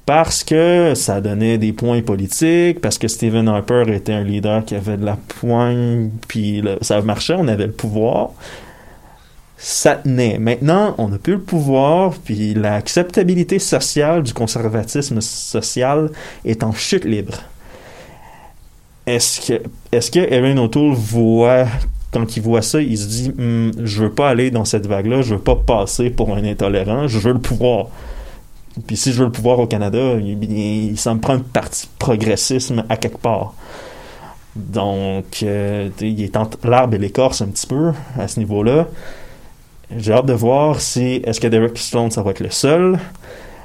[0.06, 4.76] parce que ça donnait des points politiques, parce que Stephen Harper était un leader qui
[4.76, 8.32] avait de la poigne, puis ça marchait, on avait le pouvoir.
[9.58, 10.40] Ça tenait.
[10.40, 16.10] Maintenant, on n'a plus le pouvoir, puis l'acceptabilité sociale du conservatisme social
[16.44, 17.36] est en chute libre.
[19.06, 21.66] Est-ce que, est-ce que Erin O'Toole voit,
[22.12, 25.22] quand il voit ça, il se dit, Hmm, je veux pas aller dans cette vague-là,
[25.22, 27.88] je veux pas passer pour un intolérant, je veux le pouvoir.
[28.88, 31.88] Puis si je veux le pouvoir au Canada, il, il, ça me prend une partie
[32.00, 33.54] progressisme à quelque part.
[34.56, 38.88] Donc, euh, il est entre l'arbre et l'écorce un petit peu à ce niveau-là.
[39.98, 43.00] J'ai hâte de voir si est-ce que Derek Stone ça va être le seul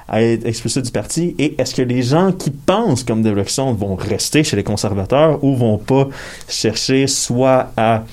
[0.09, 3.77] à être expulsé du parti et est-ce que les gens qui pensent comme Derek Stone
[3.77, 6.09] vont rester chez les conservateurs ou vont pas
[6.49, 8.05] chercher soit à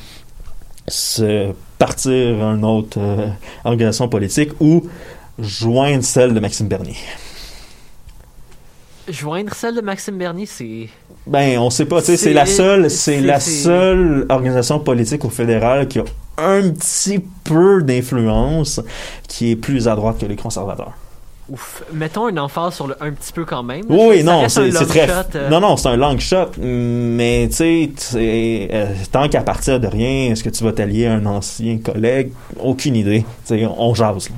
[0.88, 3.28] se partir à autre euh,
[3.64, 4.84] organisation politique ou
[5.40, 6.96] joindre celle de Maxime Bernier.
[9.08, 10.90] Joindre celle de Maxime Bernier, c'est.
[11.28, 15.30] Ben, on sait pas, tu sais, c'est la seule, c'est la seule organisation politique au
[15.30, 16.04] fédéral qui a
[16.38, 18.82] un petit peu d'influence
[19.28, 20.94] qui est plus à droite que les conservateurs.
[21.50, 21.84] Ouf.
[21.94, 23.84] Mettons une emphase sur le un petit peu quand même.
[23.90, 25.08] Oui, non, c'est très.
[25.08, 29.80] shot, euh, Non, non, c'est un long shot, mais tu sais, euh, tant qu'à partir
[29.80, 32.32] de rien, est-ce que tu vas t'allier à un ancien collègue?
[32.60, 33.24] Aucune idée.
[33.46, 34.30] Tu sais, on jase.
[34.30, 34.36] là.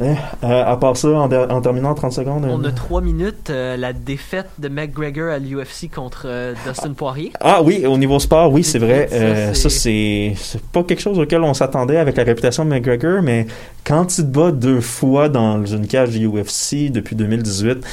[0.00, 2.44] Eh, euh, à part ça, en, terminant en 30 secondes.
[2.48, 3.50] On euh, a trois minutes.
[3.50, 7.32] euh, la défaite de McGregor à l'UFC contre Dustin Poirier.
[7.40, 9.08] Ah oui, au niveau sport, oui, c'est vrai.
[9.54, 10.34] Ça, c'est-
[10.72, 13.46] pas quelque chose auquel on s'attendait avec la réputation de McGregor, mais
[13.84, 17.84] quand tu te bats deux fois dans une cage UFC depuis 2018,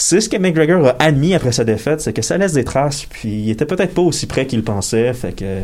[0.00, 3.04] c'est ce que McGregor a admis après sa défaite, c'est que ça laisse des traces,
[3.04, 5.62] puis il était peut-être pas aussi près qu'il pensait, fait que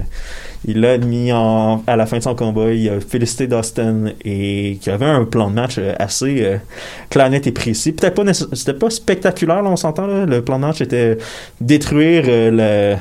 [0.64, 4.78] il l'a admis en, à la fin de son combat, il a félicité Dustin et
[4.80, 7.92] qu'il avait un plan de match euh, assez euh, net et précis.
[7.92, 10.24] Peut-être pas c'était pas spectaculaire, là, on s'entend.
[10.24, 11.16] Le plan de match était
[11.60, 12.98] détruire euh, le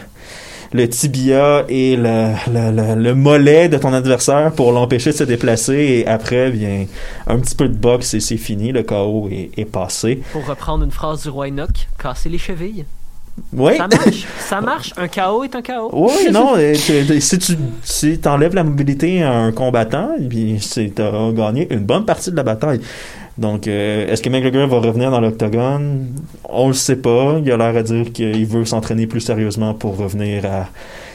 [0.73, 5.23] le tibia et le, le, le- le mollet de ton adversaire pour l'empêcher de se
[5.23, 6.85] déplacer et après bien
[7.27, 10.83] un petit peu de boxe et c'est fini le KO est, est passé Pour reprendre
[10.83, 12.85] une phrase du roi Enoch, casser les chevilles.
[13.53, 14.25] oui Ça marche.
[14.49, 14.93] ça marche.
[14.97, 15.89] Un KO est un KO.
[15.93, 17.53] oui non euh, si tu
[17.83, 22.35] si enlèves la mobilité à un combattant puis c'est t'as gagné une bonne partie de
[22.35, 22.81] la bataille
[23.37, 26.13] donc euh, est-ce que McGregor va revenir dans l'octogone?
[26.45, 29.97] On le sait pas il a l'air à dire qu'il veut s'entraîner plus sérieusement pour
[29.97, 30.69] revenir à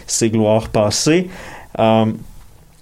[0.06, 1.28] ses gloires passées
[1.78, 2.06] Euh,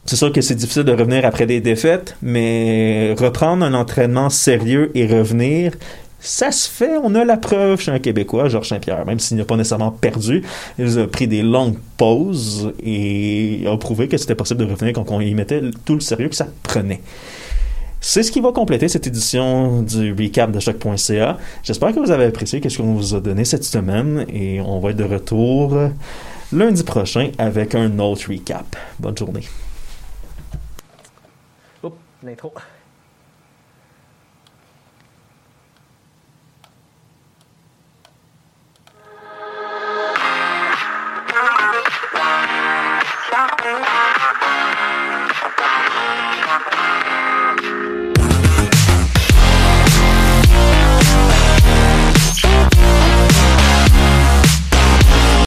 [0.05, 4.91] c'est sûr que c'est difficile de revenir après des défaites, mais reprendre un entraînement sérieux
[4.95, 5.73] et revenir,
[6.21, 6.97] ça se fait.
[7.03, 10.45] On a la preuve chez un Québécois, Georges Saint-Pierre, même s'il n'a pas nécessairement perdu.
[10.79, 15.11] Il a pris des longues pauses et a prouvé que c'était possible de revenir quand
[15.11, 17.01] on y mettait tout le sérieux que ça prenait.
[18.09, 21.39] C'est ce qui va compléter cette édition du recap de choc.ca.
[21.65, 24.91] J'espère que vous avez apprécié ce qu'on vous a donné cette semaine et on va
[24.91, 25.77] être de retour
[26.53, 28.77] lundi prochain avec un autre recap.
[29.01, 29.43] Bonne journée.
[31.83, 32.53] Oups, l'intro.